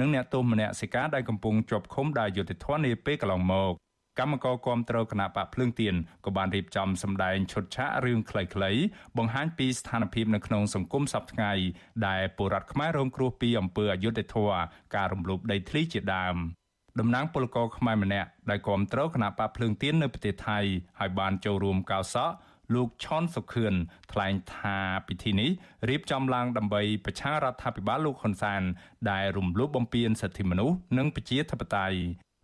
[0.00, 3.72] និងអ្នកទោសមនសិការដែលកំពុងជាប់ឃុំដោយយុត្តិធម៌នាពេលកន្លងមក
[4.18, 5.94] កម្មករគាំទ្រគណៈបកភ្លើងទៀន
[6.24, 8.82] ក៏បានរៀបចំសម្ដែងឈុតឆាករឿងខ្លីៗ
[9.18, 11.52] បង្ហាញពីស្ថានភាពនៅក្នុងសង្គមសពថ្ងៃ
[12.06, 14.60] ដែលពលរដ្ឋខ្មែររងគ្រោះពីអំពើអយុត្តិធម៌
[14.94, 16.36] ការរំលោភដីធ្លីជាដើម
[17.00, 20.58] តំណាងពលករខ្មែរម្នាក់ដែលគាំទ្រគណៈបកភ្លើងទៀននៅប្រទេសថៃ
[20.98, 22.34] ហើយបានចូលរួមកោសក់
[22.74, 23.74] លោកឆនសុខឿន
[24.12, 25.50] ថ្លែងថាពិធីនេះ
[25.88, 28.62] រៀបចំឡើងដើម្បីប្រឆាំងរដ្ឋាភិបាលលោកហ៊ុនសែន
[29.10, 31.98] ដែលរំលោភបំពានសិទ្ធិមនុស្សនិងប្រជាធិបតេយ្យ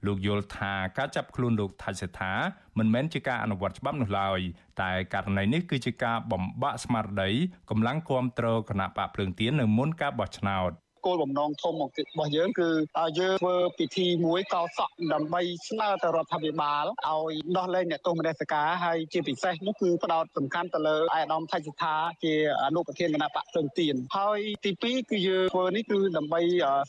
[0.07, 2.33] លោកយល់ថាការចាប់ខ្លួនលោកថៃសេដ្ឋា
[2.79, 4.41] មិនមែនជាការអនុវត្តច្បាប់នោះឡើយ
[4.81, 7.31] តែករណីនេះគឺជាការបំបាក់ស្មារតី
[7.71, 10.73] កម្លាំងគ្រប់គ្រងគណៈបកភ្លើងទៀននៅមុនការបោះឆ្នោត
[11.07, 11.85] គោលបំណងធំរ
[12.19, 12.69] បស់យើងគឺ
[12.99, 21.95] ឲ្យយើងធ្វើពិធីមួយកោសក់ដើម្បីស្នើទៅរដ្ឋាភិបាលឲ្យដោះលែងអ្នកទោសមនសិការហើយជាពិសេសនោះគឺផ្ដោតសំខាន់ទៅលើអាយដាមថៃសិដ្ឋា
[22.25, 22.35] ជា
[22.65, 26.41] អនុប្រធានគណៈបកព្រឹងទៀនហើយទី2គឺយើងធ្វើនេះគឺដើម្បី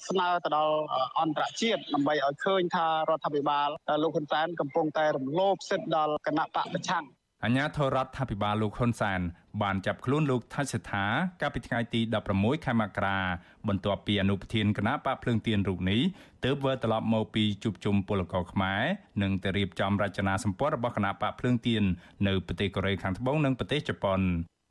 [0.07, 0.75] ស្នើទៅដល់
[1.19, 3.69] អន្តរជាតិដើម្បីឲ្យឃើញថារដ្ឋាភិបាល
[4.03, 7.05] លោកហ៊ុនសែនកំពុងតែរំលោភសិទ្ធិដល់គណៈបកប្រឆាំង
[7.45, 9.21] អាញាធរដ្ឋាភិបាលលោកហ៊ុនសែន
[9.61, 11.05] បានចាប់ខ្លួនលោកថៃសិដ្ឋា
[11.41, 12.01] កាលពីថ្ងៃទី
[12.33, 13.19] 16ខែមករា
[13.67, 16.01] បន្ទាប់ពីអនុប្រធានគណៈបកភ្លើងទៀនរូបនេះ
[16.45, 18.81] ទើបវិលត្រឡប់មកពីជួបជុំពលករខ្មែរ
[19.21, 21.83] និងទៅរៀបចំរចនាសម្ព័ន្ធរបស់គណៈបកភ្លើងទៀន
[22.27, 24.19] នៅប្រទេសកូរ៉េខាងត្បូងនិងប្រទេសជប៉ុន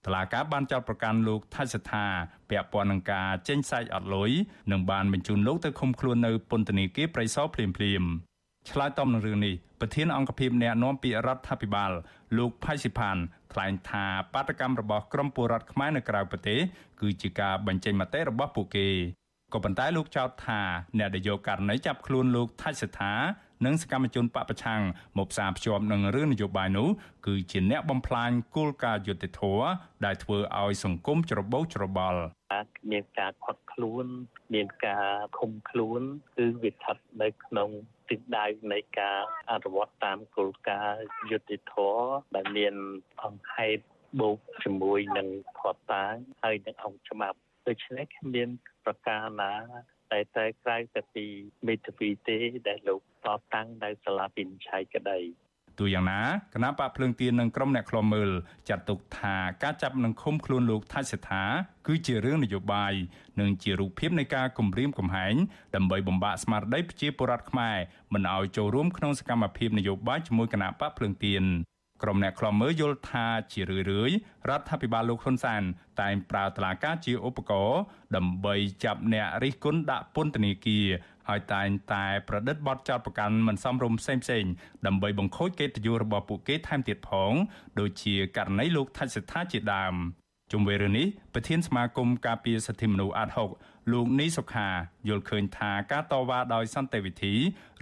[0.07, 2.07] តឡាការបានចោទប្រកាន់លោកថៃសិដ្ឋា
[2.51, 4.31] ពាក់ព័ន្ធនឹងការចេញសាច់អត់លុយ
[4.73, 8.11] និងបានបញ្ជូនលោកទៅឃុំខ្លួននៅពន្ធនាគារព្រៃសរភ្លាមៗ
[8.71, 11.93] ឆ្លើយតបនឹងរឿងនេះប្រធានអង្គភិបអ្នកណែនាំពាក្យរដ្ឋាភិបាល
[12.39, 13.17] លោកផៃស៊ីផាន
[13.53, 16.61] ថ្លែងថាបាតកម្មរបស់ក្រមពលរដ្ឋខ្មែរនៅក្រៅប្រទេស
[17.01, 18.89] គឺជាការបញ្ចេញមតិរបស់ពួកគេ
[19.53, 20.61] ក៏ប៉ុន្តែលោកចោទថា
[20.99, 23.15] អ្នកដែលយកករណីចាប់ខ្លួនលោកថៃសិដ្ឋា
[23.65, 24.83] និងសកម្មជនបពប្រឆាំង
[25.19, 26.89] មកផ្សារភ្ជាប់នឹងរឿងនយោបាយនោះ
[27.27, 29.67] គឺជាអ្នកបំផ្លាញគោលការណ៍យុត្តិធម៌
[30.05, 32.21] ដែលធ្វើឲ្យសង្គមច្របូកច្របល់
[32.91, 34.07] មានការខត់ខ្លួន
[34.55, 35.07] មានការ
[35.39, 36.01] ឃុំខ្លួន
[36.37, 37.71] គឺវាស្ថិតនៅក្នុង
[38.09, 39.19] ទិសដៅនៃការ
[39.51, 42.75] អនុវត្តតាមគោលការណ៍យុត្តិធម៌ដែលមាន
[43.23, 43.83] អង្គហេតុ
[44.21, 45.29] បូកជាមួយនឹង
[45.59, 46.05] ផតតា
[46.43, 48.49] ហើយនឹងអង្គច្បាប់ដូច្នេះគ្មាន
[48.85, 49.53] ប្រការណា
[50.13, 51.27] តែតែក្រៅតែពី
[51.69, 52.39] មេធាវីទេ
[52.69, 55.19] ដែលលោកតបតាំងនៅសាលាពិនិច្ឆ័យក្តី
[55.79, 56.21] ទូយ៉ាងណា
[56.55, 58.31] គណៈបកភ្លើងទៀននិងក្រុមអ្នកខ្លំមើល
[58.69, 61.45] ចាត់ទុកថាការចាប់និងឃុំខ្លួនលោកថៃសេដ្ឋា
[61.87, 62.95] គឺជារឿងនយោបាយ
[63.41, 65.35] និងជារូបភាពនៃការគំរាមកំហែង
[65.75, 67.77] ដើម្បីបំបាក់ស្មារតីប្រជាពលរដ្ឋខ្មែរ
[68.13, 71.45] មិនឲ្យចូលរួមក្នុងសកម្មភាពនយោបាយជាមួយគណៈបកភ្លើងទៀន
[72.03, 74.11] ក្រុមអ្នកខ្លំមើលយល់ថាជារឿយរឿយ
[74.49, 75.63] រដ្ឋាភិបាលលោកហ៊ុនសែន
[76.01, 77.81] តែងប្រើតឡាការជាឧបករណ៍
[78.17, 78.55] ដើម្បី
[78.85, 80.87] ចាប់អ្នករិះគន់ដាក់ពន្ធនាគារ
[81.29, 84.53] ហើយតែងតែប្រឌិតបទចោទប្រកាន់មិនសមរម្យផ្សេងៗ
[84.87, 87.33] ដើម្បីបង្ខូចកិត្តិយសរបស់ពួកគេថែមទៀតផង
[87.81, 89.95] ដូចជាករណីលោកថាច់សិដ្ឋាជាដើម
[90.53, 93.51] ជុំវិញរឿងនេះប្រធានសមាគមការពារសិទ្ធិមនុស្សអាត់ហុក
[93.93, 94.69] លោកនីសុខា
[95.09, 97.35] យល់ឃើញថាការតវ៉ាដោយសន្តិវិធី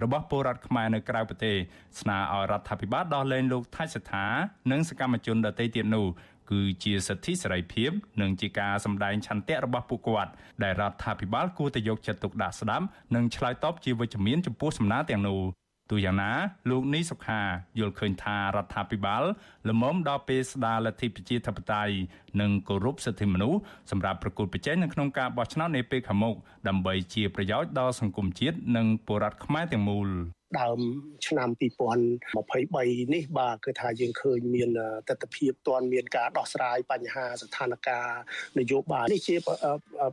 [0.03, 1.57] របស់ពលរដ្ឋខ្មែរនៅក្រៅប្រទេស
[1.99, 4.25] ស្នើឲ្យរដ្ឋាភិបាលដោះលែងលោកថៃសថា
[4.71, 6.07] និងសកម្មជនដទៃទៀតនោះ
[6.51, 7.91] គឺជាសិទ្ធិសេរីភាព
[8.21, 10.31] និងជាការសម្ដែងឆន្ទៈរបស់ពួកគាត់
[10.63, 12.85] ដែលរដ្ឋាភិបាលគួរតែយកចិត្តទុកដាក់ស្ដាប់
[13.15, 15.41] និងឆ្លើយតបជាវិជ្ជមានចំពោះសំណើទាំងនោះ
[15.91, 16.31] ទូយ៉ាងណា
[16.69, 17.41] លោកនីសុខា
[17.79, 19.23] យល់ឃើញថារដ្ឋាភិបាល
[19.67, 21.93] លំមដល់ពេលស្ដារលទ្ធិប្រជាធិបតេយ្យ
[22.41, 23.59] និងគោរពសិទ្ធិមនុស្ស
[23.91, 26.35] សម្រាប់ប្រគល់ប្រជែងនៅក្នុងការបោះឆ្នោតនាពេលខាងមុខ
[26.67, 30.09] ដើម្បីជាប្រយោជន៍ដល់សង្គមជាតិនិងប្រជាពលរដ្ឋខ្មែរទាំងមូល។
[30.59, 30.79] ដើម
[31.27, 34.69] ឆ្នាំ2023នេះបាទគឺថាយើងឃើញមាន
[35.09, 37.99] ទស្សនវិជ្ជាទាន់មានការដោះស្រាយបញ្ហាស្ថានភា
[38.57, 39.35] ពនយោបាយនេះជា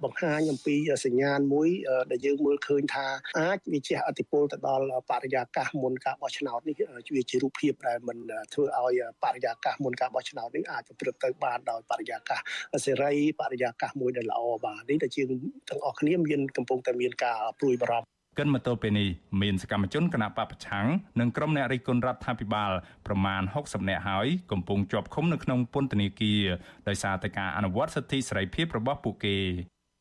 [0.04, 0.76] បង្ហាញអំពី
[1.06, 1.68] សញ្ញាណមួយ
[2.10, 3.06] ដែលយើងមើលឃើញថា
[3.38, 6.76] អាចវាជះឥទ្ធិពលទៅដល់បរិយាកាសមុនការបោះឆ្នោតនេះ
[7.16, 8.18] វាជារូបភាពដែលមិន
[8.52, 12.40] ធ្វើឲ្យបរិយាកាសមុនការបោះឆ្នោតនេះអាចប្រព្រឹត្តទៅបានដោយបរិយាកាស
[12.84, 15.26] សេរីបរិយាកាសមួយដែលល្អបាទនេះតែជាង
[15.68, 19.08] ទាំងអស់គ្នាមានកំពុងតែមានការព្រួយបារម្ភ កិនមកទល់ពេលនេះ
[19.42, 20.86] មានសកម្មជនគណៈបពប្រឆាំង
[21.20, 22.72] និងក្រុមអ្នករិះគន់រដ្ឋាភិបាល
[23.06, 26.42] ប្រមាណ60នាក់ហើយកំពុងជាប់ឃុំនៅក្នុងពន្ធនាគារ
[26.88, 29.38] ដោយសារតែការអនុវត្តសិទ្ធិសេរីភាពរបស់ពួកគេ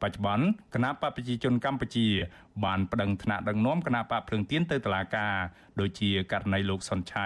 [0.04, 2.08] បច្ចុប្បន្នគណៈបកប្រជាជនកម្ពុជា
[2.66, 5.34] បានប្តឹងថ្នាក់ដឹកនាំគណៈបកភ្លើងទៀនទៅតុលាការ
[5.80, 7.26] ដូចជាករណីលោកសុនឆៃ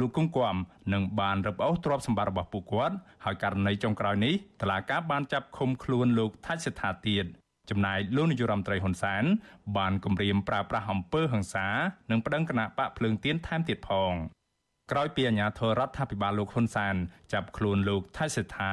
[0.00, 0.56] លោកគង្គគំ
[0.92, 7.26] និងបានរឹបអូសទ្រព្យសម្បត្តិរបស់ពួកគាត់ហើយករណីចុងក្រោយនេះតុលាការបានចាប់ឃុំខ្លួនលោកថាច់សិដ្ឋាទៀត
[7.70, 9.24] ចំណែកលោកនាយរដ្ឋមន្ត្រីហ៊ុនសែន
[9.76, 11.66] បានគម្រាមប្រើប្រាស់អំពើហិង្សា
[12.10, 14.12] និងប្តឹងគណៈបកភ្លើងទៀនថែមទៀតផង
[14.90, 16.94] ក្រោយពីអាញាធររដ្ឋាភិបាលលោកហ៊ុនសែន
[17.32, 18.72] ចាប់ខ្លួនលោកថៃសេដ្ឋា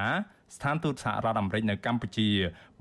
[0.55, 2.29] ស្ថានទូតសហរដ្ឋអាមេរិកនៅកម្ពុជា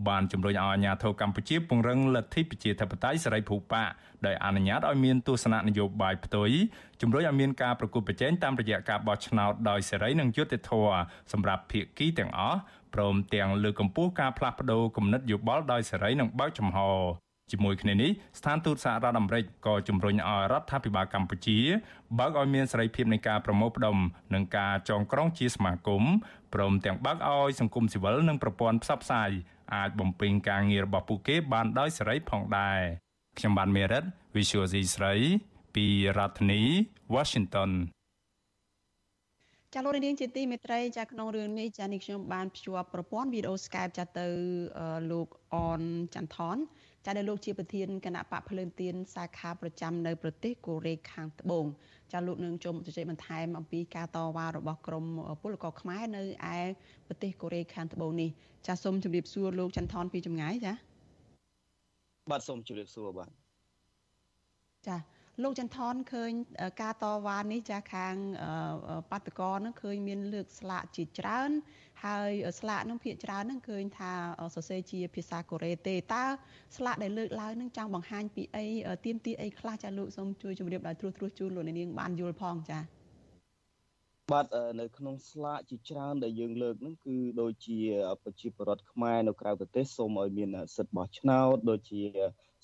[0.09, 3.83] បានជំរុញឲ្យអាញាធរកម្ពុជាពង្រឹងលទ្ធិប្រជាធិបតេយ្យសេរីភូប៉ា
[4.27, 6.51] ដោយអនុញ្ញាតឲ្យមានទស្សនៈនយោបាយផ្ទុយ
[7.01, 10.99] ជំរុញឲ្យមានការប្រគល់ប្រជែងតាមរយៈការបោះឆ្នោតដោយសេរីនិងយុត្តិធម៌
[11.33, 12.59] សម្រាប់ភាគីទាំងអស់
[12.95, 16.79] ព្រមទាំងលើកកម្ពស់ការផ្លាស់ប្តូរគំនិតយោបល់ដោយសេរីនិងបើកចំហ
[17.53, 21.59] ជាមួយគ្នានេះស្ថានទូតសហរដ្ឋអាមេរិកក៏ជំរុញឲ្យរដ្ឋាភិបាលកម្ពុជា
[22.19, 23.97] បើកឲ្យមានសេរីភាពនៃការប្រមូលផ្ដុំ
[24.35, 26.03] និងការចងក្រងជាសមាគម
[26.55, 29.31] ព្រមទាំងបើកឲ្យសង្គមស៊ីវិលនិងប្រព័ន្ធផ្សព្វផ្សាយ
[29.75, 32.81] អាចបំពេញការងាររបស់ពួកគេបានដោយសេរីផងដែរ
[33.39, 34.05] ខ្ញុំបានមេរិត
[34.37, 35.15] Visual C ស្រី
[35.75, 35.87] ពី
[36.19, 36.63] រដ្ឋធានី
[37.15, 37.71] Washington
[39.75, 44.27] ចាលោកនាងជាទីមេត្រីចាក្នុងរឿងនេះចានេះខ្ញុំបានភ្ជាប់ប្រព័ន្ធវីដេអូ Skype ចាទៅ
[45.11, 45.83] លោកអន
[46.15, 46.57] ចន្ទថន
[47.11, 51.65] ចាដែលលោកជាប្រធានគណៈបកភ្លើងទៀនសាខាប្រចាំនៅប្រទេសកូរ៉េខាងត្បូង
[52.13, 55.05] ចាលោកនឹងជុំជជែកបន្ថែមអំពីការតវ៉ារបស់ក្រម
[55.43, 56.23] ពលករខ្មែរនៅ
[56.55, 56.57] ឯ
[57.07, 58.31] ប្រទេសកូរ៉េខាងត្បូងនេះ
[58.67, 60.73] ចាសូមជម្រាបសួរលោកចន្ទថនពីចម្ងាយចា
[62.31, 63.31] បាទសូមជម្រាបសួរបាទ
[64.87, 64.97] ចា
[65.43, 66.31] លោកចន្ទថនឃើញ
[66.83, 68.15] ការតវ៉ានេះចាខាង
[69.11, 71.51] បាតកោនឹងឃើញមានលើកស្លាកជាច្រើន
[72.05, 72.31] ហើយ
[72.61, 74.13] ស្លាកនឹងភាកច្រើននឹងឃើញថា
[74.55, 76.25] សរសេរជាភាសាកូរ៉េទេតើ
[76.77, 78.67] ស្លាកដែលលើកឡើងនឹងចង់បង្ហាញពីអី
[79.05, 82.79] ទៀមទីអីខ្លះចាលោកសូមជួយជម្រាបដល់ត្រួសត្រាសជូនលោកនាងបានយល់ផងចា
[84.33, 84.47] បាទ
[84.81, 87.79] នៅក្នុងស្លាកជាច្រើនដែលយើងលើកហ្នឹងគឺដូចជា
[88.23, 92.03] ប្រជាពលរដ្ឋខ្មែរនៅក្រៅប្រទេសសូមឲ្យមានសិទ្ធិបោះឆ្នោតដូចជា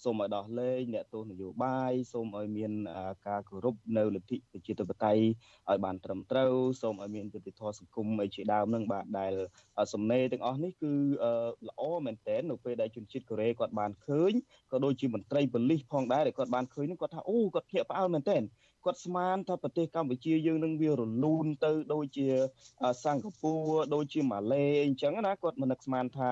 [0.04, 2.72] សូមឲ្យដោះលែងអ្នកទោសនយោបាយសូមឲ្យមាន
[3.28, 5.22] ការគោរពនៅលទ្ធិប្រជាធិបតេយ្យ
[5.70, 6.52] ឲ្យបានត្រឹមត្រូវ
[6.82, 9.32] សូមឲ្យមានយុត្តិធម៌សង្គមអីជាដើមនឹងបាទដែល
[9.92, 10.92] សំណេរទាំងអស់នេះគឺ
[11.68, 14.32] ល្អមែនទែននៅពេលដែលជនជាតិកូរ៉េគាត់បានឃើញ
[14.72, 18.42] ក៏ដូចជាមន្ត្រីប៉ូលីសផងដែរដែលគាត់បានឃើញនឹងគាត់ថាអូគាត់ភ្ញាក់ផ្អើលមែនទែន
[18.84, 22.26] គាត់ស្មានថាប្រទេសកម្ពុជាយើងនឹងវារលូនទៅដូចជា
[23.04, 26.28] សិង្ហបុរីដូចជាម៉ាឡេអញ្ចឹងណាគាត់មិននឹកស្មានថា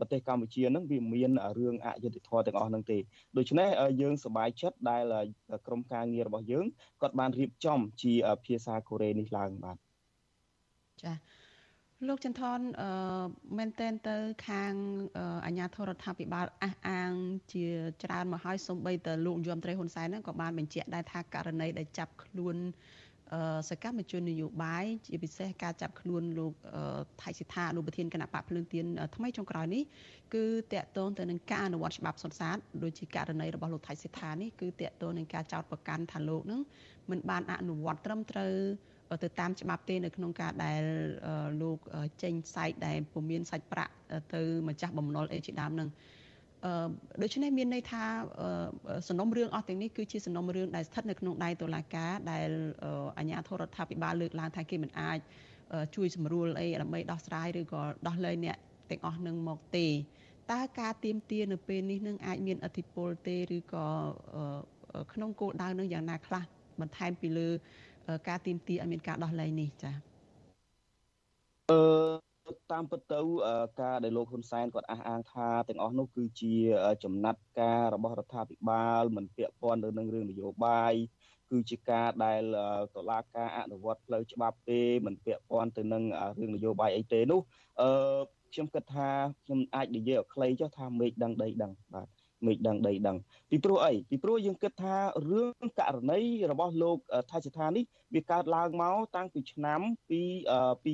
[0.00, 2.98] ប្រទេសកម្ពុជានឹងវាមានរឿងអយុត្តិធម៌ទាំងអស់ហ្នឹងទេ
[3.36, 3.68] ដូច្នេះ
[4.00, 5.02] យើងសប្បាយចិត្តដែល
[5.66, 6.64] ក្រុមការងាររបស់យើង
[7.02, 8.12] គាត់បានរៀបចំជា
[8.44, 9.76] ភាសាកូរ៉េនេះឡើងបាទ
[11.02, 11.39] ចា៎
[12.08, 13.24] លោកចន្ទថនអឺ
[13.58, 14.16] មែនតែនទៅ
[14.48, 14.72] ខាង
[15.46, 17.12] អាជ្ញាធររដ្ឋាភិបាលអះអាង
[17.52, 17.66] ជា
[18.02, 22.56] ច្រើនមកហើយសំបីតលោកយមត្រីហ៊ុនសែនហ្នឹងក៏បានបញ្ជាក់ដែរថាករណីដែលចាប់ខ្លួន
[23.70, 26.52] សកម្មជននយោបាយជាពិសេសការចាប់ខ្លួនលោក
[27.22, 28.84] ថៃសិដ្ឋាអនុប្រធានគណៈបកភ្លើងទៀន
[29.16, 29.82] ថ្មីចុងក្រោយនេះ
[30.34, 36.60] គឺតកតងទៅនឹងការអនុវត្តច្បាប់សុនសាស្ត្រដូចជាករណីរបស់លោកថៃសិដ្ឋានេះគឺតកតងនឹងការចោទប្រកាន់ថាលោកនឹង
[37.10, 38.54] មិនបានអនុវត្តត្រឹមត្រូវ
[39.22, 40.82] ទៅតាមច្បាប់ទេនៅក្នុងការដែល
[41.62, 41.78] លោក
[42.22, 43.92] ចេញសាច់ដែលពុំមានសាច់ប្រាក់
[44.34, 45.88] ទៅម្ចាស់បំណុលអីជាដើមនឹង
[46.64, 46.72] អឺ
[47.22, 48.04] ដូច្នេះមានន័យថា
[49.08, 52.48] សំណុំរឿងអស់ទាំងនេះគឺជាសំណុំរឿងដែលស្ថិតនៅក្នុងដៃតុលាការដែល
[53.18, 55.18] អាជ្ញាធររដ្ឋាភិបាលលើកឡើងថាគេមិនអាច
[55.96, 58.56] ជួយសម្រួលអីដើម្បីដោះស្រាយឬក៏ដោះលែងអ្នក
[58.90, 59.86] ទាំងអស់នឹងមកទេ
[60.52, 63.86] តើការទៀមទានៅពេលនេះនឹងអាចមានអធិពលទេឬក៏
[65.12, 66.42] ក្នុងគោលដៅនឹងយ៉ាងណាខ្លះ
[66.80, 67.48] បន្ថែមពីលើ
[68.28, 69.94] ការទីមទីឲ្យមានការដោះលែងនេះចា៎
[71.70, 71.80] អឺ
[72.72, 73.20] តាមពិតទៅ
[73.82, 76.54] ការដែលលោកហ៊ុនសែនគាត់អះអាងថាទាំងអស់នោះគឺជា
[77.04, 80.94] ចំណាត់ការរបស់រដ្ឋាភិបាលមិនពាក់ព័ន្ធទៅនឹងរឿងនយោបាយ
[81.50, 82.42] គឺជាការដែល
[82.94, 86.02] តឡាការអនុវត្តផ្លូវច្បាប់ទេមិនពាក់ព័ន្ធទៅនឹង
[86.38, 87.40] រឿងនយោបាយអីទេនោះ
[87.80, 87.90] អឺ
[88.52, 89.10] ខ្ញុំគិតថា
[89.44, 92.08] ខ្ញុំអាចនិយាយឲ្យខ្លីចុះថាមេឃដឹងដីដឹងបាទ
[92.46, 93.16] មេឃដឹងដីដឹង
[93.50, 94.96] ពីព្រោះអីពីព្រោះយើងគិតថា
[95.30, 96.20] រឿងករណី
[96.50, 96.98] របស់លោក
[97.30, 97.84] ថាជាថានេះ
[98.14, 99.80] វាកើតឡើងមកតាំងពីឆ្នាំ
[100.10, 100.20] ពី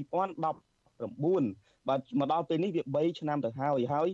[0.00, 0.42] 2019
[1.88, 4.08] បាទមកដល់ពេលនេះវា3ឆ្នាំទៅហើយហើយ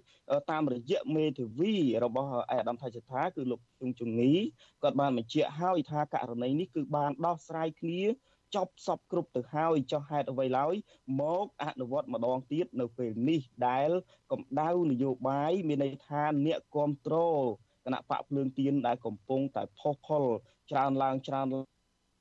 [0.51, 1.75] តាមរយៈមេធាវី
[2.05, 4.33] របស់ឯអាដាមថាជាថាគឺលោកជុងជងី
[4.83, 8.03] គាត់បានបញ្ជាក់ហើយថាករណីនេះគឺបានដោះស្រាយគ្នា
[8.57, 10.75] ចប់សពគ្រប់ទៅហើយចុះហេតុអ្វីឡើយ
[11.21, 13.91] មកអនុវត្តម្ដងទៀតនៅពេលនេះដែល
[14.33, 17.43] កម្ដៅនយោបាយមានន័យថាអ្នកគ្រប់គ្រង
[17.85, 20.25] គណៈបកភ្លើងទៀនដែលកំពុងតែផុសផុល
[20.71, 21.47] ច្រើនឡើងច្រើន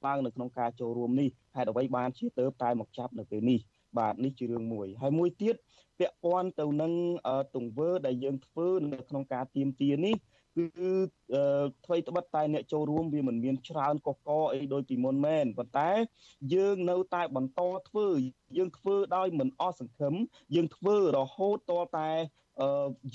[0.05, 3.59] ឡើងនៅក្នុងការចូលរួមនេះហេតុអ្វីបានជាទៅតែមកចាប់នៅពេលនេះ
[3.99, 5.55] បាទនេះជារឿងមួយហើយមួយទៀត
[5.99, 6.93] ពាក់ព័ន្ធទៅនឹង
[7.55, 10.15] ទង្វើដែលយើងធ្វើនៅក្នុងការទៀមទានេះ
[10.55, 10.65] គឺ
[11.85, 15.91] អ្វីត្បិតតែអ្នកចូលរួមវាមិនមានច្រើនកកអីដូចពីមុនមែនប៉ុន្តែ
[16.53, 18.07] យើងនៅតែបន្តធ្វើ
[18.57, 20.13] យើងធ្វើដោយមិនអស់សង្ឃឹម
[20.55, 22.11] យើងធ្វើរហូតតតែ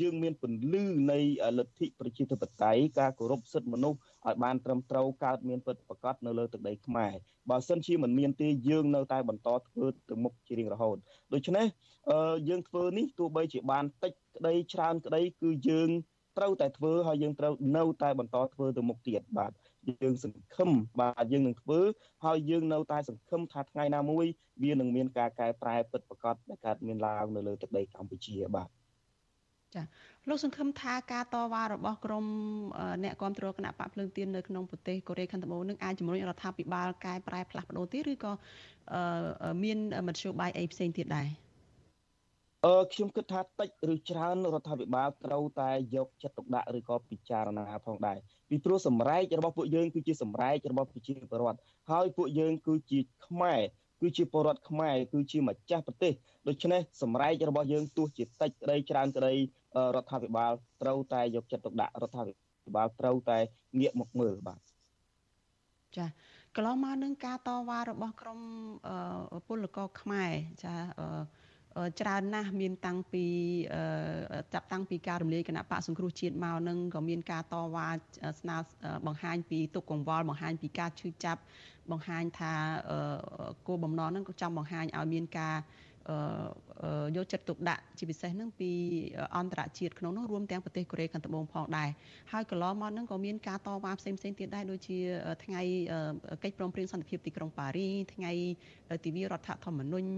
[0.01, 1.19] យើងមានពន្លឺនៃ
[1.59, 7.13] លទ្ធិប្រជាធិបតេយ្យការគោរពសិទ្ធិមនុស្សឲ្យបានត្រឹមត្រូវកើតមានពិតប្រាកដនៅលើទឹកដីខ្មែរ
[7.51, 10.97] បើសិនជាមិនមានទេយើងនៅតែបន្តធ្វើទៅមុខជារៀងរហូត
[11.33, 11.67] ដូច្នេះ
[12.49, 15.91] យើងធ្វើនេះទោះបីជាបានតិចក្តីច្រើនក្តីគឺយើង
[16.39, 19.53] ត្រូវតែធ្វើហើយយើងត្រូវនៅតែបន្តធ្វើទៅមុខទៀតបាទ
[20.03, 20.71] យើងសង្ឃឹម
[21.01, 21.81] បាទយើងនឹងធ្វើ
[22.25, 24.27] ហើយយើងនៅតែសង្ឃឹមថាថ្ងៃណាមួយ
[24.63, 28.69] វានឹងមានការកែប្រែពិតប្រាកដដែលកើតមានឡើងនៅលើទឹកដីកម្ពុជាបាទ
[29.75, 29.83] ចា
[30.29, 32.25] លោកសង្ឃឹមថាការតវ៉ារបស់ក្រម
[33.05, 38.33] អ្នកគ្រប់គ្រងគណៈបកភ្លើងទៀននៅក្នុងប្រទេសកូរ៉េខាងត្បូងនឹងអាចជំរុញរដ្ឋាភិបាលកែប្រែផ្លាស់ប្ដូរទៀតឬក៏
[39.63, 39.79] មាន
[40.09, 41.29] មធ្យោបាយអីផ្សេងទៀតដែរ
[42.67, 51.59] អឺខ្ញុំគិតថាតិចឬច្រើនរដ្ឋាភិបាលត្រូវតែយកចិត្តទុកដាក់ឬក៏ពិចារណាផងដែរពីព្រោះសម្រែករបស់ពួកយើងគឺជាសម្រែករបស់ប្រជាពលរដ្ឋ
[51.91, 53.61] ហើយពួកយើងគឺជាខ្មែរ
[54.01, 56.13] គឺជាពលរដ្ឋខ្មែរគឺជាម្ចាស់ប្រទេស
[56.49, 59.33] ដូច្នេះសម្រែករបស់យើងទោះជាតិចក្តីច្រើនក្តី
[59.95, 60.53] រដ្ឋាភិបាល
[60.83, 63.39] ត្រូវតែយកចិត្តទុកដាក់រដ្ឋាភិបាលត្រូវតែ
[63.81, 64.61] ងាកមកមើលបាទ
[65.97, 66.07] ចា
[66.57, 68.41] កន្លងមកនឹងការតវ៉ារបស់ក្រម
[69.49, 70.31] ពលករខ្មែរ
[70.65, 70.75] ចា
[72.01, 73.25] ច្រើនណាស់មានតាំងពី
[74.55, 77.89] ចាប់តាំងពីការរំលាយគណៈបកសង្គ្រោះជាតិមកនឹងក៏មានការតវ៉ា
[78.41, 78.57] ស្នើ
[79.07, 81.41] បង្ហាញពីទុកកង្វល់បង្ហាញពីការឈឺចាប់
[81.91, 82.53] បង្ហាញថា
[83.67, 85.57] គោលបំណងហ្នឹងក៏ចង់បង្ហាញឲ្យមានការ
[87.17, 88.71] យកចិត្តទុកដាក់ជាពិសេសនឹងពី
[89.37, 91.91] អន្តរជាតិក្នុងនោះរួមទាំងប្រទេសកូរ៉េខាងត្បូងផងដែរ
[92.33, 94.99] ហើយកន្លងមកនឹងក៏មានការតវ៉ាផ្សេងផ្សេងទៀតដែរដូចជា
[95.45, 95.63] ថ្ងៃ
[96.43, 98.33] កិច្ចព្រមព្រៀងសន្តិភាពទីក្រុងប៉ារីថ្ងៃ
[99.05, 100.09] ទិវារដ្ឋធម្មនុញ្ញ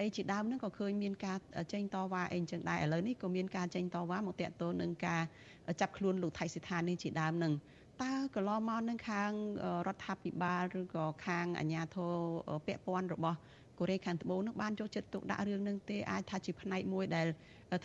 [0.00, 1.38] អីជាដើមហ្នឹងក៏ឃើញមានការ
[1.72, 5.22] ចេញតវ៉ាអីអញ្ចឹងដែរឥឡូវនេះក៏មានការចេញតវ៉ាមកតាក់ទងនឹងការ
[5.80, 7.52] ចាប់ខ្លួនលោកថៃសិដ្ឋានេះជាដើមហ្នឹង
[8.02, 9.30] តើកន្លងមកនឹងខាង
[9.86, 12.12] រដ្ឋាភិបាលឬក៏ខាងអាជ្ញាធរ
[12.66, 13.38] ពាក់ព័ន្ធរបស់
[13.78, 17.26] កូរ៉េខាងត្បូងនឹងបានយកចិត្តទុកដាក់រឿងនឹងទេអាចថាជាផ្នែកមួយដែល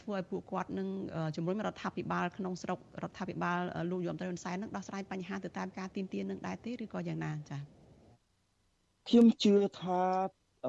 [0.01, 0.87] ធ្វើឲ្យពួកគាត់នឹង
[1.35, 3.59] ជំរុញរដ្ឋាភិបាលក្នុងស្រុករដ្ឋាភិបាល
[3.91, 7.61] លោកយមត្រៃហ៊ុនសែននឹងដោះស្រាយបញ្ហាទៅតាមការទីមទាននឹងដែរទេឬក៏យ៉ាងណាចា៎
[9.07, 10.01] ខ្ញុំជឿថា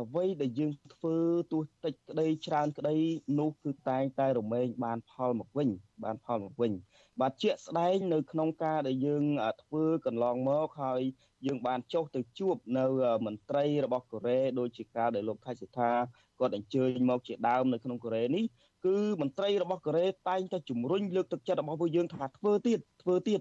[0.00, 1.16] អ្វីដែលយើងធ្វើ
[1.52, 2.96] ទោះតិចក្តីច្រើនក្តី
[3.38, 5.68] នោះគឺតែងតែរមែងបានផលមកវិញ
[6.04, 6.72] បានផលមកវិញ
[7.20, 9.24] បាទជាក់ស្ដែងនៅក្នុងការដែលយើង
[9.62, 11.02] ធ្វើកន្លងមកហើយ
[11.46, 12.84] យើងបានចុះទៅជួបនៅ
[13.26, 15.90] មន្ត្រីរបស់កូរ៉េដូចជាការដែលលោកថៃសិដ្ឋា
[16.38, 18.44] គាត់អញ្ជើញមកជាដើមនៅក្នុងកូរ៉េនេះ
[18.86, 23.40] គឺមន្ត្រីរបស់កូរ៉េតែងតែជំរុញលើកទឹកចិត្តរបស់ពួកយើងថាធ្វើទៀតធ្វើទៀត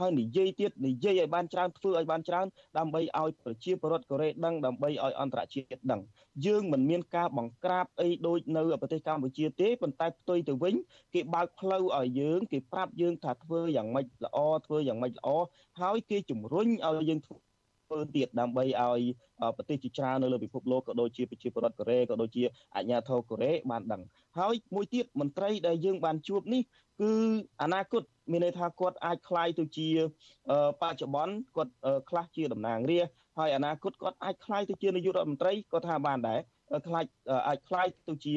[0.00, 2.46] ហើយនិយាយទៀតនិយាយឲ្យបានច្រើនធ្វើឲ្យបានច្រើន
[2.78, 6.00] ដើម្បីឲ្យប្រជាពលរដ្ឋកូរ៉េដឹងដើម្បីឲ្យអន្តរជាតិដឹង
[6.46, 10.74] យើងមិនមានការបង្ក្រាបអីដូចនៅប្រទេសកម្ពុជាទេប៉ុន្តែផ្ទុយទៅវិញ
[11.14, 15.28] គេបើកផ្លូវឲ្យយើងគេប្រាប់យើងថាធ្វើយ៉ាងម៉េចល្អធ្វើយ៉ាងម៉េចល្អ
[15.80, 17.53] ហើយគេជំរុញឲ្យយើងធ្វើ
[18.15, 19.01] ទៀតដើម្បីឲ្យ
[19.57, 22.43] ប្រទេសជាច្រើននៅលើពិភពលោកក៏ដូចជាប្រជាពលរដ្ឋកូរ៉េក៏ដូចជា
[22.75, 24.01] អាជ្ញាធរកូរ៉េបានដឹង
[24.39, 26.61] ហើយមួយទៀតមន្ត្រីដែលយើងបានជួបនេះ
[27.01, 27.11] គឺ
[27.63, 29.87] អនាគតមានន័យថាគាត់អាចคล้ายទៅជា
[30.81, 31.73] បច្ចុប្បន្នគាត់
[32.09, 36.39] ខ្លះជាតំណាងរាស្ត្រហើយអនាគតគាត់អាចคล้ายទៅជានាយករដ្ឋមន្ត្រីក៏ថាបានដែរ
[36.87, 37.05] ខ្លាច
[37.47, 38.33] អាចคล้ายទៅជា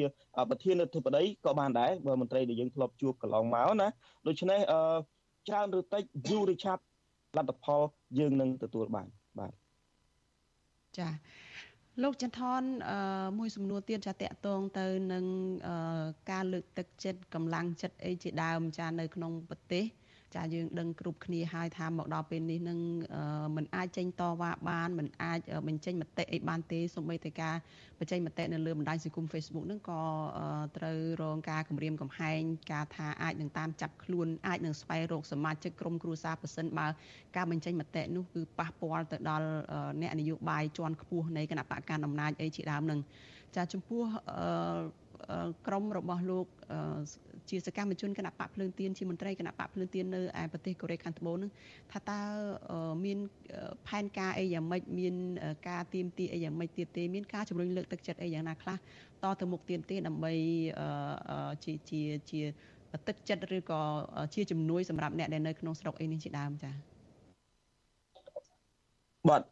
[0.49, 3.87] ប្រធានាធិបតីក៏បានដែរបើមន្ត្រីដែលយើងធ្លាប់ជួបកន្លងមកណា
[4.27, 4.59] ដូច្នេះ
[5.47, 6.83] ច្រើនឬតិចយូរឬឆាប់
[7.37, 7.81] លទ្ធផល
[8.19, 9.07] យើងនឹងទទួលបាន
[9.38, 9.52] បាទ
[10.98, 11.08] ចា
[12.02, 12.62] លោកចន្ទថន
[13.38, 15.24] មួយសំណួរទៀតចាតកតងទៅនឹង
[16.30, 19.84] ការលើកទឹកចិត្តកម្លាំងចិត្តអីជាដើមចានៅក្នុងប្រទេស
[20.36, 22.78] ចាយើងដឹងគ្រប់គ្នាហើយថាមកដល់ពេលនេះនឹង
[23.56, 27.56] មិនអាចចេញតវ៉ាបានមិនអាចបញ្ចេញមតិអីបានទេសូម្បីតែការ
[27.98, 30.02] បញ្ចេញមតិនៅលើបណ្ដាញសង្គម Facebook នឹងក៏
[30.76, 32.40] ត្រូវរងការគំរាមកំហែង
[32.72, 36.86] ការថាអាចនឹងតាមចាប់ខ្លួនអាចនឹងស្វែងរកសមាជិកក្រុមគ្រួសារប៉ះសិនបើ
[37.36, 39.48] ការបញ្ចេញមតិនោះគឺប៉ះពាល់ទៅដល់
[40.02, 43.00] អ្នកនយោបាយជាន់ខ្ពស់នៃគណៈបកកណ្ដាលអំណាចអីជាដើមនឹង
[43.56, 44.02] ចាចំពោះ
[45.66, 46.46] ក្រមរបស់លោក
[47.50, 51.50] ជាសកម្មជនគណៈបកភ្លើងទៀនជាមន្ត្រីគណៈបកភ្លើងទៀននៅឯប្រទេសកូរ៉េខាងត្បូងហ្នឹង
[51.92, 52.20] ថាតើ
[53.04, 53.18] មាន
[53.88, 55.14] ផែនការអីយ៉ាងម៉េចមាន
[55.68, 58.76] ការទៀមទីអីយ៉ាងម៉េចទៀតទេមានការជំរុញលើកទឹកចិត្តអីយ៉ាងណាខ្លះ
[59.22, 60.32] តទៅមុខទៀនទេដើម្បី
[61.64, 62.42] ជាជាជា
[63.08, 63.80] ទឹកចិត្តឬក៏
[64.34, 66.74] ជាជំនួយសម្រាប់អ្នកដែលនៅក្នុងស្រុកអីនេះជាដើមចា៎
[69.28, 69.42] បាទ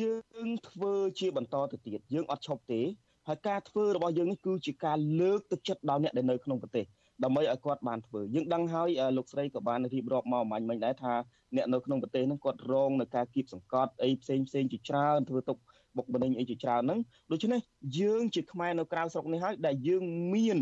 [0.00, 0.12] យើ
[0.46, 2.80] ងធ្វើជាបន្តទៅទៀតយើងអត់ឈប់ទេ
[3.28, 6.84] ហើយការធ្វើរបស់យើងនេះគឺជាការលើកទឹកចិត្តដល់អ្នកដែលនៅក្នុងប្រទេស
[7.24, 11.14] ដើម្បីឲ្យគាត់បានធ្វើយើងដឹងហើយលោកស្រីក៏បានរៀបរាប់មកអំញ្ញមិញដែរថា
[11.56, 15.56] អ្នកនៅក្នុងប្រទេសហ្នឹងគាត់រងនឹងការគៀបសង្កត់អីផ្សេងផ្សេងជាច្រើនធ្វើទុក
[15.96, 17.00] បុកម្នេញអីជាច្រើនហ្នឹង
[17.32, 17.60] ដូច្នេះ
[17.98, 20.04] យើងជាខ្មែរនៅក្រៅស្រុកនេះហើយដែលយើង
[20.34, 20.58] មាន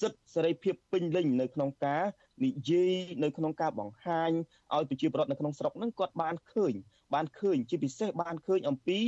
[0.00, 2.04] សិទ្ធិសេរីភាពពេញលេញនៅក្នុងការ
[2.44, 2.92] និយាយ
[3.24, 4.30] នៅក្នុងការបង្ហាញ
[4.74, 6.74] ឲ្យប្រជាពលរដ្ឋនៅក្នុងស្រុកហ្នឹងគាត់បានឃើញ
[7.14, 9.00] បានឃើញជាពិសេសបានឃើញអំពី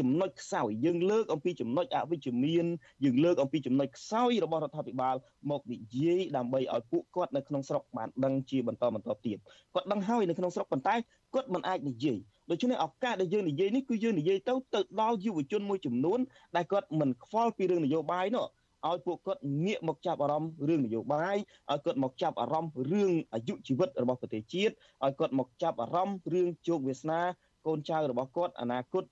[0.00, 2.66] ចំណុចខ្សោយយើងលើកអំពីចំណុចអវិជ្ជមាន
[3.04, 5.16] យើងលើកអំពីចំណុចខ្សោយរបស់រដ្ឋាភិបាល
[5.50, 9.38] មកនិយាយដើម្បីឲ្យពួកគាត់នៅក្នុងស្រុកបានដឹងជាបន្តបន្តទៀត
[9.74, 10.94] គាត់ដឹងហើយនៅក្នុងស្រុកប៉ុន្តែ
[11.34, 12.18] គាត់មិនអាចនិយាយ
[12.50, 16.18] ដូច្នេះឱកាសដែលយើងនិយាយនេះគឺយើងនិយាយទៅទៅដល់យុវជនមួយចំនួន
[16.56, 18.46] ដែលគាត់មិនខ្វល់ពីរឿងនយោបាយនោះ
[18.88, 21.36] ឲ្យពួកគាត់ងាកមកចាប់អារម្មណ៍រឿងនយោបាយ
[21.70, 24.72] ឲ្យគាត់មកចាប់អារម្មណ៍រឿងអាយុជីវិតរបស់ប្រទេសជាតិ
[25.04, 27.20] ឲ្យគាត់មកចាប់អារម្មណ៍រឿងជោគវាសនា
[27.66, 29.04] កូនចៅរបស់គាត់អនាគត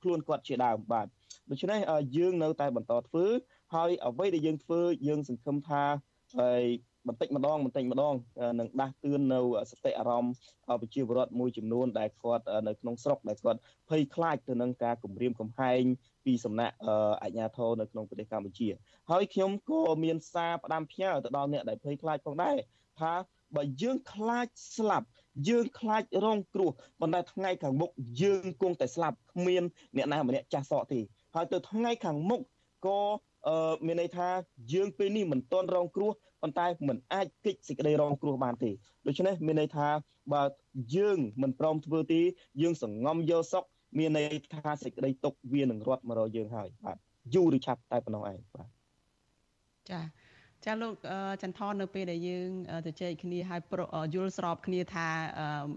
[0.00, 1.06] ខ្លួនគាត់ជាដើមបាទ
[1.50, 1.80] ដូច្នេះ
[2.16, 3.24] យើងនៅតែបន្តធ្វើ
[3.74, 5.84] ហើយអ្វីដែលយើងធ្វើយើងសង្ឃឹមថា
[6.40, 6.64] ហើយ
[7.08, 8.14] បន្តិចម្ដងបន្តិចម្ដង
[8.60, 9.40] នឹងដាស់តឿននៅ
[9.70, 10.34] សតិអារម្មណ៍
[10.80, 15.82] ប្រជាពលរដ្ឋមួយចំនួនដែលគាត់នៅក្នុងស្រុកដែលគាត់ភ័យខ្លាចទៅនឹងការគំរាមកំហែង
[16.24, 16.74] ពីសំណាក់
[17.22, 18.68] អាជ្ញាធរនៅក្នុងប្រទេសកម្ពុជា
[19.10, 22.56] ហើយខ្ញុំក៏មានសារផ្ដាំផ្ញើទៅដល់អ្នកដែលភ័យខ្លាចផងដែរ
[23.00, 23.12] ថា
[23.56, 24.46] បើយើងខ្លាច
[24.76, 25.06] ស្លាប់
[25.48, 27.90] យើងខ្លាចរងគ្រោះប៉ុន្តែថ្ងៃខាងមុខ
[28.22, 29.62] យើងគង់តែស្លាប់គ្មាន
[29.96, 31.00] អ្នកណាម្នាក់ចាស់សក់ទេ
[31.34, 32.40] ហើយទៅថ្ងៃខាងមុខ
[32.86, 33.00] ក៏
[33.86, 34.28] មានន័យថា
[34.72, 36.10] យើងពេលនេះមិនទាន់រងគ្រោះ
[36.42, 38.70] ប៉ុន្តែមិនអាចគេចសេចក្តីរងគ្រោះបានទេ
[39.06, 39.88] ដូច្នេះមានន័យថា
[40.32, 40.42] បើ
[40.96, 42.20] យើងមិនព្រមធ្វើទេ
[42.62, 43.64] យើងសង្ងំយកសុក
[43.98, 46.96] មានន័យថាសេចក្តីទុកវានឹងរត់មករកយើងហើយបាទ
[47.34, 48.68] យូរឬឆាប់តែប៉ុណ្ណោះឯងបាទ
[49.90, 50.23] ចា៎
[50.64, 50.94] ចាលោក
[51.42, 52.48] ចន្ទថននៅពេលដែលយើង
[52.86, 53.60] ទៅជែកគ្នាហើយ
[54.14, 55.08] យល់ស្របគ្នាថា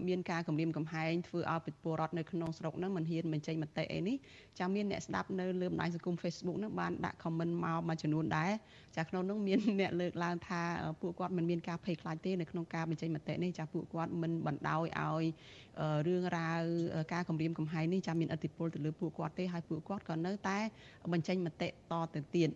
[0.08, 4.16] មានការគម្រាមកំហែងធ្វើឲ្យពលរដ្ឋនៅក្នុងស្រុកហ្នឹងមិនហ៊ានបញ្ចេញមតិអីនេះ
[4.58, 8.50] ចាមានអ្នកស្ដាប់នៅលើបណ្ដាញសង្គម Facebook ហ្នឹងបានដាក់ comment មកមួយចំនួនដែរ
[8.96, 10.60] ចាក្នុងនោះមានអ្នកលើកឡើងថា
[11.00, 15.24] ពួកគាត់មិនមានការភ័យខ្លាចទេនៅក្នុងការបញ្ចេញមតិនេះចាពួកគាត់មិនបណ្ដោយឲ្យ
[16.06, 16.62] រឿងរ៉ាវ
[17.12, 20.58] ការគម្រាមកំហែងនេះចាមានឥទ្ធិពលទៅលើពួកគាត់ទេហើយពួកគាត់ក៏នៅតែ
[21.12, 22.50] បញ្ចេញមតិតទៅទៀត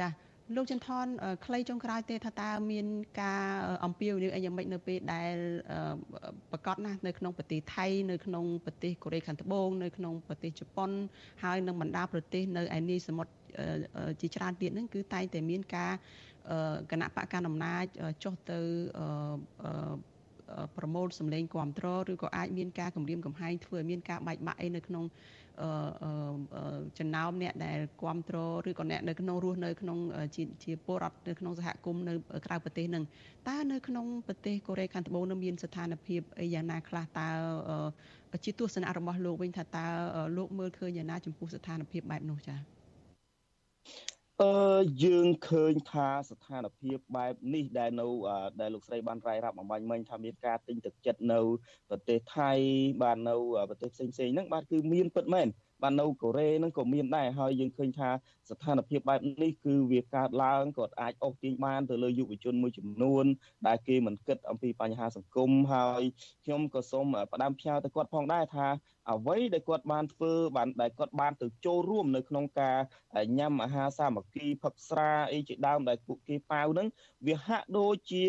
[0.00, 0.08] ចា
[0.54, 1.06] លោកចន្ទថន
[1.46, 2.86] ខ្លីចុងក្រោយទេថាតើមាន
[3.22, 3.46] ការ
[3.84, 5.34] អំពាវនាវអីយ៉ាងម៉េចនៅពេលដែល
[6.52, 10.90] ប្រកាសណាស់នៅក្នុងប្រទេសថៃនៅក្នុងប្រទេសកូរ៉េខាងត្បូងនៅក្នុងប្រទេសជប៉ុន
[11.42, 13.32] ហើយនឹងបណ្ដាប្រទេសនៅឯនីសមុទ្រ
[14.20, 15.92] ជាច្រើនទៀតហ្នឹងគឺតែងតែមានការ
[16.90, 17.84] គណៈបកកណ្ដាលអំណាច
[18.24, 18.58] ចុះទៅ
[20.76, 25.04] ប្រមូលសម្លេងគ្រប់គ្រងឬក៏អាចមានការគម្រាមកំហែងធ្វើឲ្យមានការបែកបាក់អីនៅក្នុង
[26.98, 29.98] ចំណោមអ្នកដែលគ្រប់គ្រងឬក៏អ្នកនៅក្នុងរស់នៅក្នុង
[30.34, 32.14] ជាជាពលរដ្ឋនៅក្នុងសហគមន៍នៅ
[32.46, 33.04] ក្រៅប្រទេសនឹង
[33.48, 37.28] តើនៅក្នុងប្រទេសកូរ៉េខាងត្បូងនឹងមានស្ថានភាពអីយ៉ាងណាខ្លះតើ
[38.44, 39.86] ជាទស្សនៈរបស់លោកវិញថាតើ
[40.36, 42.71] លោកមើលឃើញយ៉ាងណាចំពោះស្ថានភាពបែបនោះចា៎
[44.42, 44.52] អឺ
[45.04, 48.06] យើងឃើញថាស្ថានភាពបែបនេះដែលនៅ
[48.60, 51.40] ដែលលោកស្រីបានរាយរាប់អំបញ្ញមិញថាមានការទិញទឹកចិត្តនៅ
[51.90, 52.52] ប្រទេសថៃ
[53.02, 53.36] បាននៅ
[53.70, 55.46] ប្រទេសផ្សេងៗហ្នឹងបាទគឺមានពិតមែន
[55.82, 58.10] បាទនៅកូរ៉េហ្នឹងក៏មានដែរហើយយើងឃើញថា
[58.50, 63.24] ស្ថានភាពបែបនេះគឺវាកើតឡើងក៏អាចអូសទាញបានទៅលើយុវជនមួយចំនួន
[63.66, 66.02] ដែលគេមិនគិតអំពីបញ្ហាសង្គមហើយ
[66.44, 68.66] ខ្ញុំក៏សូមផ្ដាំផ្ញើទៅគាត់ផងដែរថា
[69.10, 72.78] អ្វីដែលគាត់បានធ្វើបានដែលគាត់បានទៅចូលរួមនៅក្នុងការ
[73.38, 76.88] ញ៉ាំអាហារសាមគ្គីផឹកស្រាអីជាដើមដែលពួកគេប៉ាវហ្នឹង
[77.26, 78.24] វាហាក់ដូចជា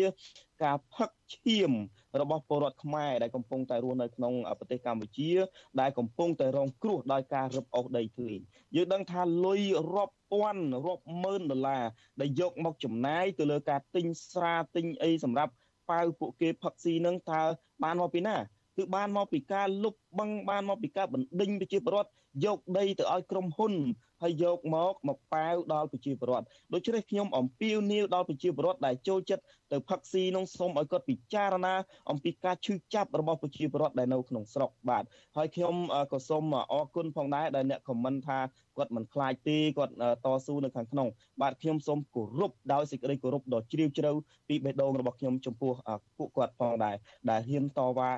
[0.62, 1.72] ការផឹកឈាម
[2.20, 5.32] របស់ពលរដ្ឋខ្មែរដែលកំពុងតែរស់នៅក្នុងប្រទេសកម្ពុជា
[5.80, 8.34] ដែលកំពុងតែរងគ្រោះដោយការរឹបអូសដីធ្លី
[8.76, 9.62] យើងដឹងថាលុយ
[9.94, 11.84] រាប់ពាន់រាប់ម៉ឺនដុល្លារ
[12.20, 15.52] ដែលយកមកចំណាយទៅលើការទិញស្រាទិញអីសម្រាប់
[15.90, 17.42] ប៉ាវពួកគេផឹកស៊ីនឹងតើ
[17.82, 18.36] បានមកពីណា
[18.76, 22.10] គឺបានមកពីការលុបបង្បានមកពីការបណ្ដេញប្រជាពលរដ្ឋ
[22.44, 23.74] យកដីទៅឲ្យក្រុមហ៊ុន
[24.22, 31.74] ហើយយកមកមកប៉ាវដល់ប្រជាពលរដ្ឋដូច្នេះខ្ញុំអំពាវនាវដល់ប្រជាពលរដ្ឋដែលចូលចិត្តទៅផឹកស៊ីនោះសូមឲ្យគាត់ពិចារណា
[32.10, 35.04] អំពីការឈឺចាប់របស់ប្រជាពលរដ្ឋដែលនៅក្នុងស្រុកបាទ
[35.36, 35.74] ហើយខ្ញុំ
[36.12, 38.38] ក៏សូមអរគុណផងដែរដែលអ្នកខមមិនថា
[38.76, 39.94] គាត់មិនខ្លាចទេគាត់
[40.24, 41.08] តស៊ូនៅខាងក្នុង
[41.42, 44.10] បាទខ្ញុំសូមគោរពដោយសេចក្តីគោរពដ៏ជ្រាលជ្រៅ
[44.48, 45.72] ពីបេះដូងរបស់ខ្ញុំចំពោះ
[46.18, 46.96] ពួកគាត់ផងដែរ
[47.30, 48.10] ដែលហ៊ានតវ៉ា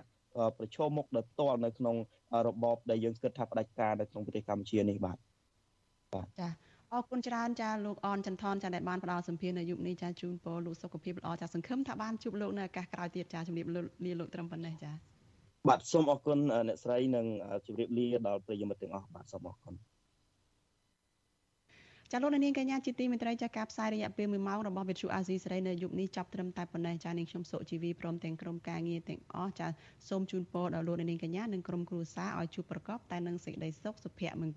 [0.58, 1.96] ប្រឈមមុខដោយផ្ទាល់នៅក្នុង
[2.46, 5.16] របបដែលយើងគិតថាផ្ដាច់ការនៅក្នុងប្រទេសកម្ពុជានេះបាទ
[6.14, 6.48] បាទចា
[6.92, 13.66] អរគុណច្រើនចាលោកអនចន្ទថនចាដែលបានផ្ដល់សម្ភារនៅយុគនេះចាជូនពរលោកសុខភាពល្អចាសង្ឃឹមថាបានជួបលោកនៅឱកាសក្រោយទៀតចាជំរាប
[14.04, 14.92] លាលោកត្រឹមប៉ុណ្ណេះចា
[15.68, 17.26] បាទសូមអរគុណអ្នកស្រីនិង
[17.66, 19.74] ជម្រាបលាដល់ប្រិយមិត្តទាំងអស់បាទសូមអរគុណ
[22.12, 29.68] ចាលោកនាងកញ្ញាជាទីមេត្រីចាការផ្សាយរយៈពេល1ម៉ោងរបស់វិទ្យុអាស៊ីសេរីនៅយប់នេះចាប់ត្រឹមតែប៉ុណ្ណេះចានាងខ្ញុំសុជីវីព្រមទាំងក្រុមការងារទាំងអស់ចា
[30.08, 34.54] សូមជូនពរដល់លោកនាងកញ្ញានិងក្រុមគ្រួសារឲ្យជួបប្រកបតែនឹងសេចក្តីសុខសុភមង្គល